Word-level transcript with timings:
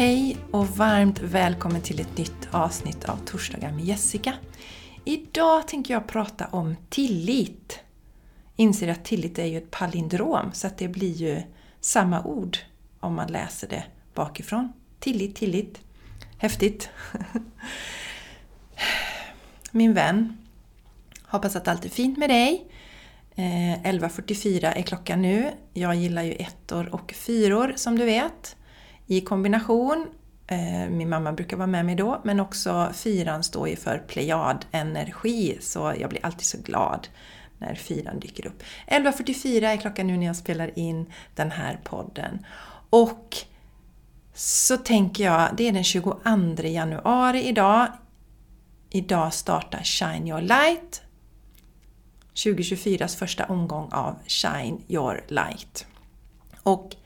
Hej 0.00 0.36
och 0.50 0.68
varmt 0.68 1.18
välkommen 1.18 1.82
till 1.82 2.00
ett 2.00 2.18
nytt 2.18 2.48
avsnitt 2.50 3.04
av 3.04 3.16
Torsdagar 3.16 3.72
med 3.72 3.84
Jessica. 3.84 4.34
Idag 5.04 5.68
tänker 5.68 5.94
jag 5.94 6.06
prata 6.06 6.46
om 6.46 6.76
tillit. 6.88 7.80
Inser 8.56 8.88
att 8.88 9.04
tillit 9.04 9.38
är 9.38 9.44
ju 9.44 9.58
ett 9.58 9.70
palindrom 9.70 10.50
så 10.52 10.66
att 10.66 10.78
det 10.78 10.88
blir 10.88 11.12
ju 11.12 11.42
samma 11.80 12.22
ord 12.22 12.58
om 13.00 13.14
man 13.14 13.32
läser 13.32 13.68
det 13.68 13.84
bakifrån. 14.14 14.72
Tillit, 14.98 15.36
tillit. 15.36 15.80
Häftigt! 16.38 16.90
Min 19.70 19.94
vän, 19.94 20.38
hoppas 21.22 21.56
att 21.56 21.68
allt 21.68 21.84
är 21.84 21.88
fint 21.88 22.18
med 22.18 22.30
dig. 22.30 22.66
Eh, 23.34 23.82
11.44 23.82 24.72
är 24.76 24.82
klockan 24.82 25.22
nu. 25.22 25.50
Jag 25.72 25.94
gillar 25.94 26.22
ju 26.22 26.32
ettor 26.32 26.94
och 26.94 27.12
fyror 27.12 27.72
som 27.76 27.98
du 27.98 28.04
vet 28.04 28.56
i 29.10 29.20
kombination. 29.20 30.06
Eh, 30.46 30.90
min 30.90 31.08
mamma 31.08 31.32
brukar 31.32 31.56
vara 31.56 31.66
med 31.66 31.86
mig 31.86 31.94
då, 31.94 32.20
men 32.24 32.40
också 32.40 32.90
fyran 32.94 33.42
står 33.42 33.68
ju 33.68 33.76
för 33.76 33.98
plejadenergi, 33.98 35.58
så 35.60 35.94
jag 35.98 36.10
blir 36.10 36.24
alltid 36.24 36.46
så 36.46 36.58
glad 36.58 37.08
när 37.58 37.74
fyran 37.74 38.20
dyker 38.20 38.46
upp. 38.46 38.62
11.44 38.86 39.62
är 39.62 39.76
klockan 39.76 40.06
nu 40.06 40.16
när 40.16 40.26
jag 40.26 40.36
spelar 40.36 40.78
in 40.78 41.12
den 41.34 41.50
här 41.50 41.80
podden. 41.84 42.46
Och 42.90 43.36
så 44.34 44.76
tänker 44.76 45.24
jag, 45.24 45.48
det 45.56 45.68
är 45.68 45.72
den 45.72 45.84
22 45.84 46.16
januari 46.62 47.42
idag. 47.42 47.86
Idag 48.90 49.34
startar 49.34 49.82
Shine 49.82 50.28
Your 50.28 50.40
Light 50.40 51.02
2024s 52.34 53.18
första 53.18 53.44
omgång 53.44 53.88
av 53.92 54.16
Shine 54.26 54.82
Your 54.88 55.24
Light. 55.28 55.86
Och 56.62 56.96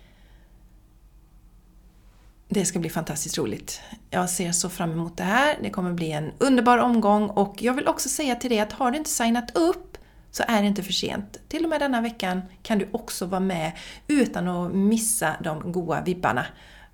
det 2.55 2.65
ska 2.65 2.79
bli 2.79 2.91
fantastiskt 2.91 3.39
roligt. 3.39 3.81
Jag 4.11 4.31
ser 4.31 4.53
så 4.53 4.69
fram 4.69 4.93
emot 4.93 5.17
det 5.17 5.25
här. 5.25 5.59
Det 5.63 5.71
kommer 5.71 5.93
bli 5.93 6.13
en 6.13 6.33
underbar 6.39 6.79
omgång 6.79 7.31
och 7.31 7.63
jag 7.63 7.75
vill 7.75 7.89
också 7.89 8.09
säga 8.09 8.35
till 8.35 8.51
dig 8.51 8.61
att 8.61 8.73
har 8.73 8.91
du 8.91 8.99
inte 8.99 9.11
signat 9.11 9.57
upp 9.57 9.99
så 10.31 10.43
är 10.49 10.63
det 10.63 10.69
inte 10.69 10.83
för 10.83 10.93
sent. 10.93 11.39
Till 11.49 11.65
och 11.65 11.71
med 11.71 11.81
denna 11.81 12.01
veckan 12.01 12.43
kan 12.63 12.79
du 12.79 12.89
också 12.93 13.27
vara 13.27 13.41
med 13.41 13.73
utan 14.09 14.49
att 14.49 14.75
missa 14.75 15.37
de 15.41 15.73
goa 15.73 16.01
vibbarna. 16.01 16.47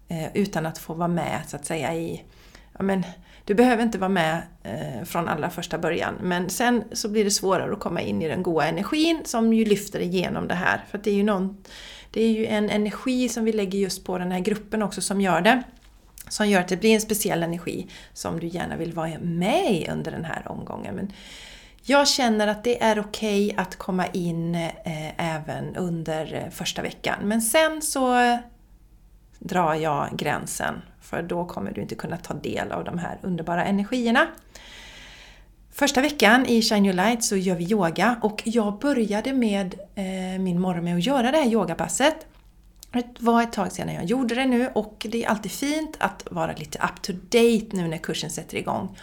Eh, 0.08 0.36
utan 0.36 0.66
att 0.66 0.78
få 0.78 0.94
vara 0.94 1.08
med 1.08 1.41
så 1.47 1.56
att 1.56 1.66
säga 1.66 1.94
i... 1.94 2.22
Ja, 2.78 2.83
men, 2.83 3.05
du 3.44 3.55
behöver 3.55 3.83
inte 3.83 3.98
vara 3.98 4.08
med 4.08 4.42
eh, 4.62 5.05
från 5.05 5.28
allra 5.28 5.50
första 5.50 5.78
början 5.78 6.14
men 6.22 6.50
sen 6.50 6.84
så 6.92 7.08
blir 7.08 7.25
det 7.25 7.31
svårare 7.31 7.72
att 7.72 7.81
komma 7.81 8.00
in 8.00 8.22
i 8.22 8.28
den 8.28 8.42
goa 8.42 8.66
energin 8.66 9.20
som 9.25 9.53
ju 9.53 9.64
lyfter 9.64 10.00
igenom 10.00 10.48
det 10.48 10.55
här. 10.55 10.84
För 10.91 10.98
det 10.98 11.11
är 11.11 11.14
ju 11.14 11.22
någon 11.22 11.56
det 12.11 12.22
är 12.22 12.30
ju 12.30 12.47
en 12.47 12.70
energi 12.70 13.28
som 13.28 13.44
vi 13.44 13.53
lägger 13.53 13.78
just 13.78 14.05
på 14.05 14.19
den 14.19 14.33
här 14.33 14.41
gruppen 14.41 14.83
också 14.83 15.00
som 15.00 15.20
gör 15.20 15.41
det. 15.41 15.62
Som 16.28 16.48
gör 16.48 16.61
att 16.61 16.69
det 16.69 16.77
blir 16.77 16.94
en 16.94 17.00
speciell 17.00 17.42
energi 17.42 17.86
som 18.12 18.41
du 18.41 18.47
gärna 18.47 18.77
vill 18.77 18.92
vara 18.92 19.19
med 19.20 19.72
i 19.72 19.89
under 19.91 20.11
den 20.11 20.25
här 20.25 20.42
omgången. 20.48 20.94
Men 20.94 21.12
jag 21.83 22.08
känner 22.08 22.47
att 22.47 22.64
det 22.64 22.83
är 22.83 23.00
okej 23.00 23.47
okay 23.47 23.62
att 23.62 23.77
komma 23.77 24.06
in 24.06 24.55
eh, 24.55 25.34
även 25.34 25.77
under 25.77 26.34
eh, 26.34 26.50
första 26.50 26.83
veckan. 26.83 27.19
Men 27.22 27.42
sen 27.42 27.83
så 27.83 28.38
drar 29.38 29.75
jag 29.75 30.08
gränsen 30.12 30.75
för 31.00 31.22
då 31.22 31.44
kommer 31.44 31.72
du 31.72 31.81
inte 31.81 31.94
kunna 31.94 32.16
ta 32.16 32.34
del 32.34 32.72
av 32.72 32.84
de 32.84 32.98
här 32.98 33.19
underbara 33.22 33.64
energierna. 33.64 34.27
Första 35.81 36.00
veckan 36.00 36.47
i 36.47 36.62
Shine 36.62 36.86
Your 36.86 36.97
Light 36.97 37.25
så 37.25 37.36
gör 37.36 37.56
vi 37.56 37.70
yoga 37.70 38.19
och 38.23 38.42
jag 38.45 38.78
började 38.78 39.33
med 39.33 39.75
eh, 39.95 40.41
min 40.41 40.61
morgon 40.61 40.84
med 40.84 40.97
att 40.97 41.06
göra 41.06 41.31
det 41.31 41.39
här 41.39 41.53
yogapasset. 41.53 42.27
Det 42.92 43.05
var 43.19 43.42
ett 43.42 43.53
tag 43.53 43.72
sedan 43.72 43.95
jag 43.95 44.05
gjorde 44.05 44.34
det 44.34 44.47
nu 44.47 44.70
och 44.75 45.06
det 45.11 45.25
är 45.25 45.28
alltid 45.28 45.53
fint 45.53 45.97
att 45.98 46.27
vara 46.31 46.53
lite 46.53 46.78
up 46.78 47.03
to 47.03 47.12
date 47.12 47.77
nu 47.77 47.89
när 47.89 47.98
kursen 47.98 48.31
sätter 48.31 48.56
igång. 48.56 48.98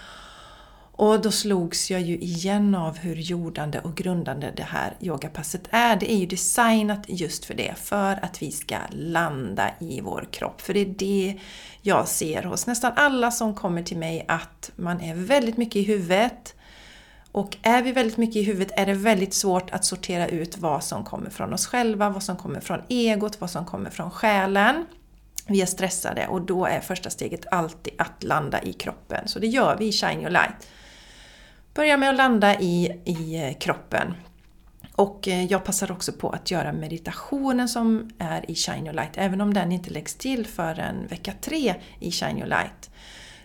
Och 0.91 1.21
då 1.21 1.31
slogs 1.31 1.91
jag 1.91 2.01
ju 2.01 2.17
igen 2.17 2.75
av 2.75 2.97
hur 2.97 3.15
jordande 3.15 3.79
och 3.79 3.95
grundande 3.95 4.53
det 4.57 4.63
här 4.63 4.93
yogapasset 4.99 5.67
är. 5.69 5.95
Det 5.95 6.11
är 6.11 6.17
ju 6.17 6.25
designat 6.25 7.03
just 7.07 7.45
för 7.45 7.53
det, 7.53 7.73
för 7.75 8.19
att 8.21 8.41
vi 8.41 8.51
ska 8.51 8.77
landa 8.91 9.69
i 9.79 10.01
vår 10.01 10.27
kropp. 10.31 10.61
För 10.61 10.73
det 10.73 10.79
är 10.79 10.95
det 10.97 11.37
jag 11.81 12.07
ser 12.07 12.43
hos 12.43 12.67
nästan 12.67 12.91
alla 12.95 13.31
som 13.31 13.55
kommer 13.55 13.83
till 13.83 13.97
mig, 13.97 14.25
att 14.27 14.71
man 14.75 15.01
är 15.01 15.15
väldigt 15.15 15.57
mycket 15.57 15.75
i 15.75 15.83
huvudet, 15.83 16.53
och 17.37 17.57
är 17.61 17.81
vi 17.81 17.91
väldigt 17.91 18.17
mycket 18.17 18.35
i 18.35 18.43
huvudet 18.43 18.79
är 18.79 18.85
det 18.85 18.93
väldigt 18.93 19.33
svårt 19.33 19.69
att 19.71 19.85
sortera 19.85 20.27
ut 20.27 20.57
vad 20.57 20.83
som 20.83 21.03
kommer 21.03 21.29
från 21.29 21.53
oss 21.53 21.67
själva, 21.67 22.09
vad 22.09 22.23
som 22.23 22.37
kommer 22.37 22.59
från 22.59 22.81
egot, 22.89 23.41
vad 23.41 23.49
som 23.49 23.65
kommer 23.65 23.89
från 23.89 24.11
själen. 24.11 24.85
Vi 25.47 25.61
är 25.61 25.65
stressade 25.65 26.27
och 26.27 26.41
då 26.41 26.65
är 26.65 26.79
första 26.79 27.09
steget 27.09 27.45
alltid 27.51 27.93
att 27.97 28.23
landa 28.23 28.61
i 28.61 28.73
kroppen. 28.73 29.27
Så 29.27 29.39
det 29.39 29.47
gör 29.47 29.77
vi 29.77 29.87
i 29.87 29.91
Shine 29.91 30.19
Your 30.19 30.29
Light. 30.29 30.67
Börja 31.73 31.97
med 31.97 32.09
att 32.09 32.15
landa 32.15 32.59
i, 32.59 33.01
i 33.05 33.43
eh, 33.43 33.57
kroppen. 33.57 34.13
Och 34.95 35.27
eh, 35.27 35.45
jag 35.45 35.63
passar 35.63 35.91
också 35.91 36.11
på 36.11 36.29
att 36.29 36.51
göra 36.51 36.73
meditationen 36.73 37.69
som 37.69 38.09
är 38.17 38.51
i 38.51 38.55
Shine 38.55 38.85
Your 38.85 38.93
Light, 38.93 39.13
även 39.13 39.41
om 39.41 39.53
den 39.53 39.71
inte 39.71 39.89
läggs 39.89 40.15
till 40.15 40.47
förrän 40.47 41.07
vecka 41.07 41.33
3 41.41 41.75
i 41.99 42.11
Shine 42.11 42.37
Your 42.37 42.49
Light 42.49 42.89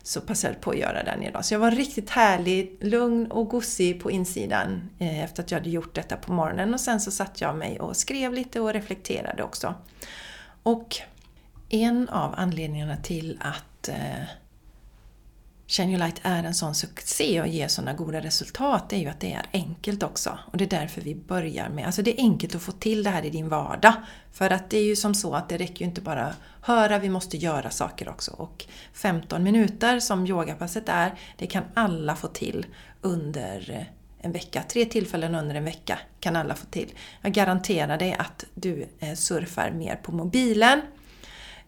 så 0.02 0.20
passade 0.20 0.54
jag 0.54 0.60
på 0.60 0.70
att 0.70 0.78
göra 0.78 1.02
den 1.02 1.22
idag. 1.22 1.44
Så 1.44 1.54
jag 1.54 1.58
var 1.58 1.70
riktigt 1.70 2.10
härlig, 2.10 2.76
lugn 2.80 3.26
och 3.26 3.48
gosig 3.48 4.02
på 4.02 4.10
insidan 4.10 4.90
eh, 4.98 5.24
efter 5.24 5.42
att 5.42 5.50
jag 5.50 5.58
hade 5.58 5.70
gjort 5.70 5.94
detta 5.94 6.16
på 6.16 6.32
morgonen. 6.32 6.74
Och 6.74 6.80
sen 6.80 7.00
så 7.00 7.10
satt 7.10 7.40
jag 7.40 7.56
mig 7.56 7.80
och 7.80 7.96
skrev 7.96 8.32
lite 8.32 8.60
och 8.60 8.72
reflekterade 8.72 9.42
också. 9.42 9.74
Och 10.62 10.96
en 11.68 12.08
av 12.08 12.34
anledningarna 12.36 12.96
till 12.96 13.38
att 13.40 13.88
eh, 13.88 14.24
Shine 15.66 15.90
Your 15.90 15.98
Light 15.98 16.20
är 16.22 16.44
en 16.44 16.54
sån 16.54 16.74
succé 16.74 17.40
och 17.40 17.48
ger 17.48 17.68
såna 17.68 17.92
goda 17.92 18.20
resultat, 18.20 18.90
det 18.90 18.96
är 18.96 19.00
ju 19.00 19.08
att 19.08 19.20
det 19.20 19.32
är 19.32 19.46
enkelt 19.52 20.02
också. 20.02 20.38
Och 20.52 20.56
det 20.56 20.64
är 20.64 20.80
därför 20.80 21.00
vi 21.00 21.14
börjar 21.14 21.68
med, 21.68 21.86
alltså 21.86 22.02
det 22.02 22.20
är 22.20 22.22
enkelt 22.22 22.54
att 22.54 22.62
få 22.62 22.72
till 22.72 23.02
det 23.02 23.10
här 23.10 23.24
i 23.24 23.30
din 23.30 23.48
vardag. 23.48 23.92
För 24.32 24.50
att 24.50 24.70
det 24.70 24.78
är 24.78 24.84
ju 24.84 24.96
som 24.96 25.14
så 25.14 25.34
att 25.34 25.48
det 25.48 25.58
räcker 25.58 25.80
ju 25.80 25.84
inte 25.84 26.00
bara 26.00 26.34
höra, 26.62 26.98
vi 26.98 27.08
måste 27.08 27.36
göra 27.36 27.70
saker 27.70 28.08
också. 28.08 28.32
Och 28.32 28.64
15 28.92 29.42
minuter 29.42 30.00
som 30.00 30.26
yogapasset 30.26 30.88
är, 30.88 31.14
det 31.38 31.46
kan 31.46 31.64
alla 31.74 32.16
få 32.16 32.28
till 32.28 32.66
under 33.00 33.86
en 34.18 34.32
vecka. 34.32 34.62
Tre 34.68 34.84
tillfällen 34.84 35.34
under 35.34 35.54
en 35.54 35.64
vecka 35.64 35.98
kan 36.20 36.36
alla 36.36 36.54
få 36.54 36.66
till. 36.66 36.92
Jag 37.22 37.32
garanterar 37.32 37.98
dig 37.98 38.16
att 38.18 38.44
du 38.54 38.86
eh, 38.98 39.14
surfar 39.14 39.70
mer 39.70 39.96
på 39.96 40.12
mobilen 40.12 40.80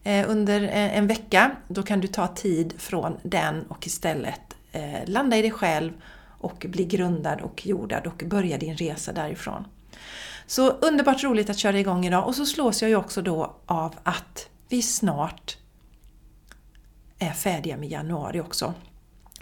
Eh, 0.05 0.29
under 0.29 0.63
eh, 0.63 0.97
en 0.97 1.07
vecka. 1.07 1.51
Då 1.67 1.83
kan 1.83 2.01
du 2.01 2.07
ta 2.07 2.27
tid 2.27 2.73
från 2.77 3.17
den 3.23 3.63
och 3.63 3.87
istället 3.87 4.55
eh, 4.71 4.99
landa 5.05 5.37
i 5.37 5.41
dig 5.41 5.51
själv 5.51 5.91
och 6.39 6.65
bli 6.69 6.85
grundad 6.85 7.41
och 7.41 7.67
jordad 7.67 8.07
och 8.07 8.23
börja 8.25 8.57
din 8.57 8.75
resa 8.75 9.13
därifrån. 9.13 9.67
Så 10.47 10.69
underbart 10.69 11.23
roligt 11.23 11.49
att 11.49 11.57
köra 11.57 11.79
igång 11.79 12.05
idag 12.05 12.27
och 12.27 12.35
så 12.35 12.45
slås 12.45 12.81
jag 12.81 12.89
ju 12.89 12.95
också 12.95 13.21
då 13.21 13.55
av 13.65 13.95
att 14.03 14.49
vi 14.69 14.81
snart 14.81 15.57
är 17.19 17.31
färdiga 17.31 17.77
med 17.77 17.89
januari 17.89 18.41
också. 18.41 18.73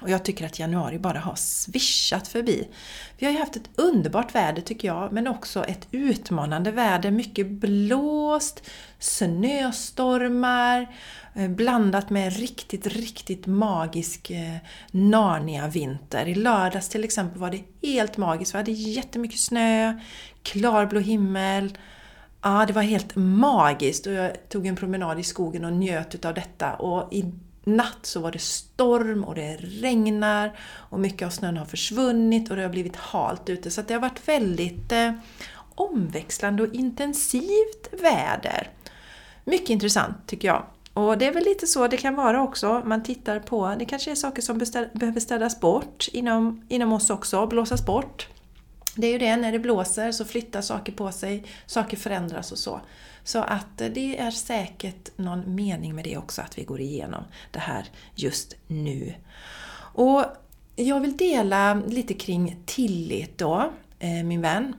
Och 0.04 0.10
jag 0.10 0.26
tycker 0.26 0.46
att 0.46 0.60
januari 0.60 1.00
bara 1.00 1.20
har 1.20 1.36
svischat 1.36 2.28
förbi. 2.28 2.68
Vi 3.18 3.26
har 3.26 3.34
ju 3.34 3.40
haft 3.40 3.56
ett 3.56 3.70
underbart 3.76 4.36
väder 4.36 4.62
tycker 4.62 4.88
jag, 4.88 5.14
men 5.14 5.28
också 5.28 5.64
ett 5.64 5.88
utmanande 5.92 6.72
väder. 6.72 7.12
Mycket 7.12 7.48
blåst, 7.48 8.64
snöstormar, 9.00 10.96
eh, 11.36 11.50
blandat 11.50 12.10
med 12.10 12.38
riktigt, 12.38 12.88
riktigt 12.88 13.46
magisk 13.46 14.32
eh, 14.32 14.58
Narnia-vinter. 14.92 16.26
I 16.26 16.36
lördags 16.36 16.90
till 16.90 17.04
exempel 17.04 17.40
var 17.40 17.52
det 17.52 17.88
helt 17.88 18.18
magiskt. 18.18 18.54
Vi 18.54 18.58
hade 18.58 18.72
jättemycket 18.72 19.40
snö, 19.40 20.00
klarblå 20.42 21.00
himmel. 21.00 21.78
Ja, 22.42 22.66
det 22.68 22.74
var 22.74 22.82
helt 22.82 23.16
magiskt 23.16 24.08
och 24.08 24.14
jag 24.14 24.50
tog 24.50 24.68
en 24.68 24.76
promenad 24.76 25.20
i 25.20 25.24
skogen 25.24 25.66
och 25.66 25.74
njöt 25.74 26.16
utav 26.16 26.34
detta. 26.34 26.74
Och 26.74 27.14
natt 27.64 28.00
så 28.02 28.20
var 28.20 28.32
det 28.32 28.40
storm 28.40 29.24
och 29.24 29.36
det 29.36 29.56
regnar 29.56 30.60
och 30.64 31.00
mycket 31.00 31.26
av 31.26 31.30
snön 31.30 31.58
har 31.58 31.66
försvunnit 31.66 32.50
och 32.50 32.56
det 32.56 32.62
har 32.62 32.70
blivit 32.70 32.96
halt 32.96 33.50
ute. 33.50 33.72
Så 33.72 33.82
det 33.82 33.94
har 33.94 34.02
varit 34.02 34.28
väldigt 34.28 34.92
eh, 34.92 35.12
omväxlande 35.76 36.64
och 36.64 36.74
intensivt 36.74 37.90
väder. 37.92 38.70
Mycket 39.46 39.70
intressant 39.70 40.16
tycker 40.28 40.48
jag. 40.48 40.66
Och 40.94 41.18
det 41.18 41.26
är 41.26 41.34
väl 41.34 41.44
lite 41.44 41.68
så 41.68 41.88
det 41.88 41.98
kan 41.98 42.16
vara 42.16 42.44
också. 42.44 42.82
Man 42.86 43.04
tittar 43.04 43.40
på, 43.40 43.76
det 43.80 43.86
kanske 43.86 44.12
är 44.12 44.16
saker 44.16 44.42
som 44.42 44.58
behöver 44.94 45.20
städas 45.20 45.60
bort 45.60 46.08
inom, 46.12 46.66
inom 46.70 46.94
oss 46.94 47.10
också, 47.10 47.48
blåsas 47.48 47.86
bort. 47.86 48.28
Det 48.96 49.08
är 49.08 49.12
ju 49.12 49.18
det, 49.18 49.36
när 49.36 49.52
det 49.52 49.60
blåser 49.60 50.12
så 50.12 50.26
flyttar 50.26 50.62
saker 50.62 50.92
på 50.92 51.12
sig, 51.12 51.44
saker 51.66 51.98
förändras 51.98 52.52
och 52.52 52.58
så. 52.58 52.82
Så 53.24 53.40
att 53.40 53.82
eh, 53.82 53.88
det 53.88 54.20
är 54.20 54.32
säkert 54.32 55.18
någon 55.18 55.56
mening 55.56 55.96
med 55.96 56.04
det 56.04 56.18
också, 56.18 56.42
att 56.42 56.58
vi 56.58 56.64
går 56.64 56.82
igenom 56.82 57.24
det 57.52 57.60
här 57.60 57.86
just 58.16 58.56
nu. 58.68 59.14
Och 59.96 60.26
jag 60.76 61.00
vill 61.00 61.18
dela 61.18 61.74
lite 61.74 62.14
kring 62.14 62.58
tillit 62.66 63.38
då, 63.38 63.72
eh, 64.00 64.24
min 64.24 64.42
vän. 64.42 64.76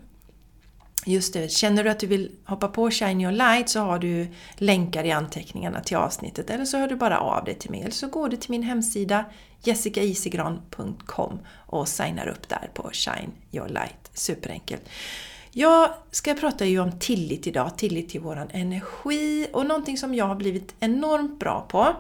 Just 1.06 1.32
det, 1.32 1.50
känner 1.50 1.84
du 1.84 1.90
att 1.90 1.99
du 1.99 2.06
vill 2.06 2.31
hoppa 2.44 2.69
på 2.69 2.90
Shine 2.90 3.20
Your 3.20 3.32
Light 3.32 3.69
så 3.69 3.81
har 3.81 3.99
du 3.99 4.28
länkar 4.55 5.05
i 5.05 5.12
anteckningarna 5.12 5.81
till 5.81 5.96
avsnittet 5.96 6.50
eller 6.50 6.64
så 6.64 6.78
hör 6.78 6.88
du 6.88 6.96
bara 6.96 7.19
av 7.19 7.44
dig 7.44 7.55
till 7.55 7.70
mig 7.70 7.81
eller 7.81 7.90
så 7.90 8.08
går 8.08 8.28
du 8.28 8.37
till 8.37 8.50
min 8.50 8.62
hemsida 8.62 9.25
jessicaisigran.com 9.62 11.38
och 11.66 11.88
signar 11.88 12.26
upp 12.26 12.49
där 12.49 12.70
på 12.75 12.90
Shine 12.93 13.32
Your 13.52 13.69
Light. 13.69 14.04
Superenkelt. 14.14 14.88
Jag 15.50 15.94
ska 16.11 16.34
prata 16.34 16.66
ju 16.66 16.81
om 16.81 16.99
tillit 16.99 17.46
idag, 17.46 17.78
tillit 17.78 18.08
till 18.08 18.20
våran 18.20 18.49
energi 18.50 19.46
och 19.52 19.66
någonting 19.66 19.99
som 19.99 20.14
jag 20.14 20.25
har 20.25 20.34
blivit 20.34 20.75
enormt 20.81 21.38
bra 21.38 21.66
på 21.69 21.94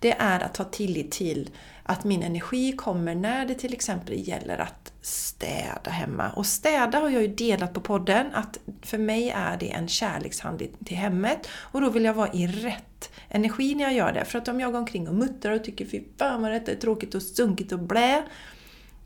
det 0.00 0.12
är 0.18 0.40
att 0.40 0.56
ha 0.56 0.64
tillit 0.64 1.10
till 1.10 1.50
att 1.82 2.04
min 2.04 2.22
energi 2.22 2.72
kommer 2.72 3.14
när 3.14 3.46
det 3.46 3.54
till 3.54 3.72
exempel 3.72 4.28
gäller 4.28 4.58
att 4.58 4.92
städa 5.00 5.90
hemma. 5.90 6.30
Och 6.30 6.46
städa 6.46 6.98
har 6.98 7.10
jag 7.10 7.22
ju 7.22 7.28
delat 7.28 7.72
på 7.72 7.80
podden 7.80 8.26
att 8.32 8.58
för 8.82 8.98
mig 8.98 9.30
är 9.30 9.56
det 9.56 9.70
en 9.70 9.88
kärlekshandling 9.88 10.70
till 10.84 10.96
hemmet 10.96 11.48
och 11.52 11.80
då 11.80 11.90
vill 11.90 12.04
jag 12.04 12.14
vara 12.14 12.32
i 12.32 12.46
rätt 12.46 13.10
energi 13.28 13.74
när 13.74 13.84
jag 13.84 13.94
gör 13.94 14.12
det. 14.12 14.24
För 14.24 14.38
att 14.38 14.48
om 14.48 14.60
jag 14.60 14.72
går 14.72 14.78
omkring 14.78 15.08
och 15.08 15.14
muttrar 15.14 15.52
och 15.52 15.64
tycker 15.64 15.86
fy 15.86 16.02
fan 16.18 16.42
vad 16.42 16.52
detta 16.52 16.72
är 16.72 16.76
tråkigt 16.76 17.14
och 17.14 17.22
sunkigt 17.22 17.72
och 17.72 17.78
blä 17.78 18.22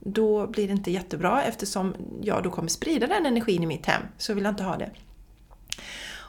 då 0.00 0.46
blir 0.46 0.66
det 0.66 0.72
inte 0.72 0.90
jättebra 0.90 1.42
eftersom 1.44 1.94
jag 2.22 2.42
då 2.42 2.50
kommer 2.50 2.68
sprida 2.68 3.06
den 3.06 3.26
energin 3.26 3.62
i 3.62 3.66
mitt 3.66 3.86
hem. 3.86 4.02
Så 4.18 4.34
vill 4.34 4.44
jag 4.44 4.52
inte 4.52 4.62
ha 4.62 4.76
det. 4.76 4.90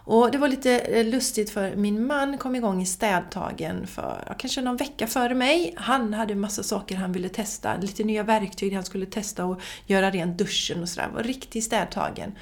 Och 0.03 0.31
det 0.31 0.37
var 0.37 0.47
lite 0.47 0.79
eh, 0.79 1.05
lustigt 1.05 1.49
för 1.49 1.75
min 1.75 2.07
man 2.07 2.37
kom 2.37 2.55
igång 2.55 2.81
i 2.81 2.85
städtagen 2.85 3.87
för 3.87 4.35
kanske 4.39 4.61
någon 4.61 4.77
vecka 4.77 5.07
före 5.07 5.35
mig. 5.35 5.73
Han 5.77 6.13
hade 6.13 6.35
massa 6.35 6.63
saker 6.63 6.95
han 6.95 7.11
ville 7.11 7.29
testa, 7.29 7.77
lite 7.77 8.03
nya 8.03 8.23
verktyg 8.23 8.73
han 8.73 8.83
skulle 8.83 9.05
testa 9.05 9.45
och 9.45 9.61
göra 9.85 10.11
rent 10.11 10.37
duschen 10.37 10.81
och 10.81 10.89
sådär. 10.89 11.09
var 11.13 11.23
riktigt 11.23 11.63
städtagen. 11.63 12.35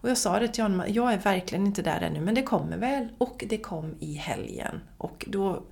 Och 0.00 0.10
jag 0.10 0.18
sa 0.18 0.38
det 0.38 0.48
till 0.48 0.62
honom, 0.62 0.84
jag 0.88 1.12
är 1.12 1.18
verkligen 1.18 1.66
inte 1.66 1.82
där 1.82 2.00
ännu 2.00 2.20
men 2.20 2.34
det 2.34 2.42
kommer 2.42 2.76
väl. 2.76 3.08
Och 3.18 3.44
det 3.48 3.58
kom 3.58 3.94
i 4.00 4.14
helgen. 4.14 4.80
Och 4.98 5.24
då 5.28 5.62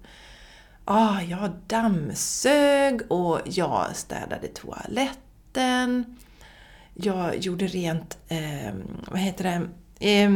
Ah, 0.86 1.20
jag 1.20 1.50
dammsög 1.66 3.12
och 3.12 3.40
jag 3.44 3.96
städade 3.96 4.48
toaletten. 4.48 6.16
Jag 6.94 7.38
gjorde 7.38 7.66
rent, 7.66 8.18
eh, 8.28 8.74
vad 9.10 9.20
heter 9.20 9.44
det, 9.44 10.10
eh, 10.10 10.30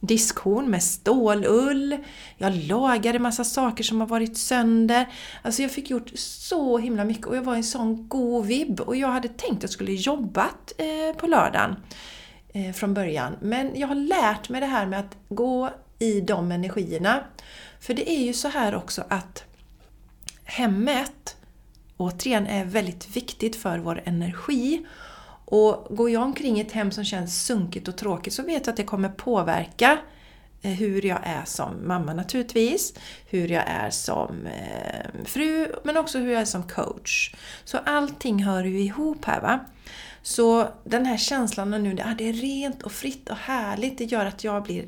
diskhon 0.00 0.70
med 0.70 0.82
stålull. 0.82 1.96
Jag 2.36 2.54
lagade 2.56 3.18
massa 3.18 3.44
saker 3.44 3.84
som 3.84 4.00
har 4.00 4.06
varit 4.06 4.38
sönder. 4.38 5.06
Alltså 5.42 5.62
jag 5.62 5.70
fick 5.70 5.90
gjort 5.90 6.10
så 6.14 6.78
himla 6.78 7.04
mycket 7.04 7.26
och 7.26 7.36
jag 7.36 7.42
var 7.42 7.54
i 7.54 7.56
en 7.56 7.64
sån 7.64 8.08
god 8.08 8.46
vibb. 8.46 8.80
Och 8.80 8.96
jag 8.96 9.08
hade 9.08 9.28
tänkt 9.28 9.56
att 9.56 9.62
jag 9.62 9.70
skulle 9.70 9.92
jobbat 9.92 10.72
eh, 10.78 11.16
på 11.16 11.26
lördagen 11.26 11.76
eh, 12.48 12.72
från 12.72 12.94
början. 12.94 13.36
Men 13.40 13.70
jag 13.74 13.88
har 13.88 13.94
lärt 13.94 14.48
mig 14.48 14.60
det 14.60 14.66
här 14.66 14.86
med 14.86 15.00
att 15.00 15.16
gå 15.28 15.70
i 15.98 16.20
de 16.20 16.52
energierna. 16.52 17.24
För 17.80 17.94
det 17.94 18.10
är 18.10 18.22
ju 18.22 18.32
så 18.32 18.48
här 18.48 18.74
också 18.74 19.04
att 19.08 19.44
hemmet, 20.44 21.36
återigen, 21.96 22.46
är 22.46 22.64
väldigt 22.64 23.16
viktigt 23.16 23.56
för 23.56 23.78
vår 23.78 24.02
energi. 24.04 24.86
Och 25.44 25.96
går 25.96 26.10
jag 26.10 26.22
omkring 26.22 26.58
i 26.58 26.60
ett 26.60 26.72
hem 26.72 26.90
som 26.90 27.04
känns 27.04 27.46
sunkigt 27.46 27.88
och 27.88 27.96
tråkigt 27.96 28.32
så 28.32 28.42
vet 28.42 28.66
jag 28.66 28.72
att 28.72 28.76
det 28.76 28.84
kommer 28.84 29.08
påverka 29.08 29.98
eh, 30.62 30.70
hur 30.70 31.06
jag 31.06 31.18
är 31.22 31.44
som 31.44 31.88
mamma 31.88 32.14
naturligtvis, 32.14 32.94
hur 33.30 33.48
jag 33.48 33.64
är 33.66 33.90
som 33.90 34.46
eh, 34.46 35.24
fru, 35.24 35.66
men 35.84 35.96
också 35.96 36.18
hur 36.18 36.32
jag 36.32 36.40
är 36.40 36.46
som 36.46 36.62
coach. 36.62 37.34
Så 37.64 37.78
allting 37.78 38.44
hör 38.44 38.64
ju 38.64 38.80
ihop 38.80 39.24
här 39.24 39.40
va. 39.40 39.60
Så 40.22 40.68
den 40.84 41.06
här 41.06 41.16
känslan 41.16 41.70
nu, 41.70 41.96
ah, 42.04 42.14
det 42.18 42.28
är 42.28 42.32
rent 42.32 42.82
och 42.82 42.92
fritt 42.92 43.28
och 43.28 43.36
härligt, 43.36 43.98
det 43.98 44.04
gör 44.04 44.26
att 44.26 44.44
jag 44.44 44.62
blir 44.62 44.84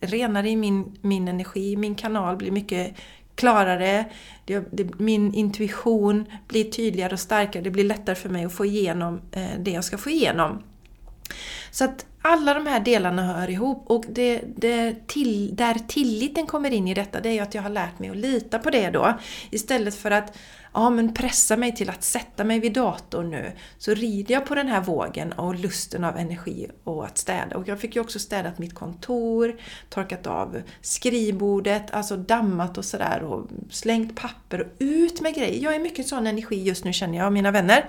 renare 0.00 0.48
i 0.48 0.56
min, 0.56 0.98
min 1.00 1.28
energi, 1.28 1.76
min 1.76 1.94
kanal 1.94 2.36
blir 2.36 2.50
mycket 2.50 2.94
klarare, 3.38 4.04
det, 4.44 4.64
det, 4.72 5.00
min 5.00 5.34
intuition 5.34 6.24
blir 6.48 6.64
tydligare 6.64 7.12
och 7.12 7.20
starkare, 7.20 7.62
det 7.62 7.70
blir 7.70 7.84
lättare 7.84 8.14
för 8.14 8.28
mig 8.28 8.44
att 8.44 8.52
få 8.52 8.66
igenom 8.66 9.20
eh, 9.32 9.42
det 9.58 9.70
jag 9.70 9.84
ska 9.84 9.98
få 9.98 10.10
igenom. 10.10 10.62
Så 11.70 11.84
att 11.84 12.06
alla 12.22 12.54
de 12.54 12.66
här 12.66 12.80
delarna 12.80 13.22
hör 13.32 13.50
ihop 13.50 13.84
och 13.86 14.04
det, 14.08 14.42
det 14.56 15.06
till, 15.06 15.56
där 15.56 15.74
tilliten 15.88 16.46
kommer 16.46 16.70
in 16.70 16.88
i 16.88 16.94
detta 16.94 17.20
det 17.20 17.28
är 17.28 17.32
ju 17.32 17.40
att 17.40 17.54
jag 17.54 17.62
har 17.62 17.70
lärt 17.70 17.98
mig 17.98 18.10
att 18.10 18.16
lita 18.16 18.58
på 18.58 18.70
det 18.70 18.90
då. 18.90 19.18
Istället 19.50 19.94
för 19.94 20.10
att 20.10 20.36
ja, 20.78 20.90
men 20.90 21.14
pressa 21.14 21.56
mig 21.56 21.74
till 21.74 21.90
att 21.90 22.02
sätta 22.02 22.44
mig 22.44 22.60
vid 22.60 22.72
datorn 22.72 23.30
nu 23.30 23.52
så 23.78 23.94
rider 23.94 24.34
jag 24.34 24.46
på 24.46 24.54
den 24.54 24.68
här 24.68 24.80
vågen 24.80 25.32
och 25.32 25.54
lusten 25.54 26.04
av 26.04 26.16
energi 26.16 26.70
och 26.84 27.04
att 27.04 27.18
städa. 27.18 27.56
Och 27.56 27.68
jag 27.68 27.80
fick 27.80 27.96
ju 27.96 28.00
också 28.00 28.18
städat 28.18 28.58
mitt 28.58 28.74
kontor, 28.74 29.56
torkat 29.88 30.26
av 30.26 30.62
skrivbordet, 30.80 31.90
alltså 31.90 32.16
dammat 32.16 32.78
och 32.78 32.84
sådär 32.84 33.22
och 33.22 33.48
slängt 33.70 34.16
papper 34.16 34.60
och 34.60 34.66
ut 34.78 35.20
med 35.20 35.34
grejer. 35.34 35.64
Jag 35.64 35.74
är 35.74 35.80
mycket 35.80 36.08
sån 36.08 36.26
energi 36.26 36.62
just 36.62 36.84
nu 36.84 36.92
känner 36.92 37.18
jag, 37.18 37.32
mina 37.32 37.50
vänner. 37.50 37.88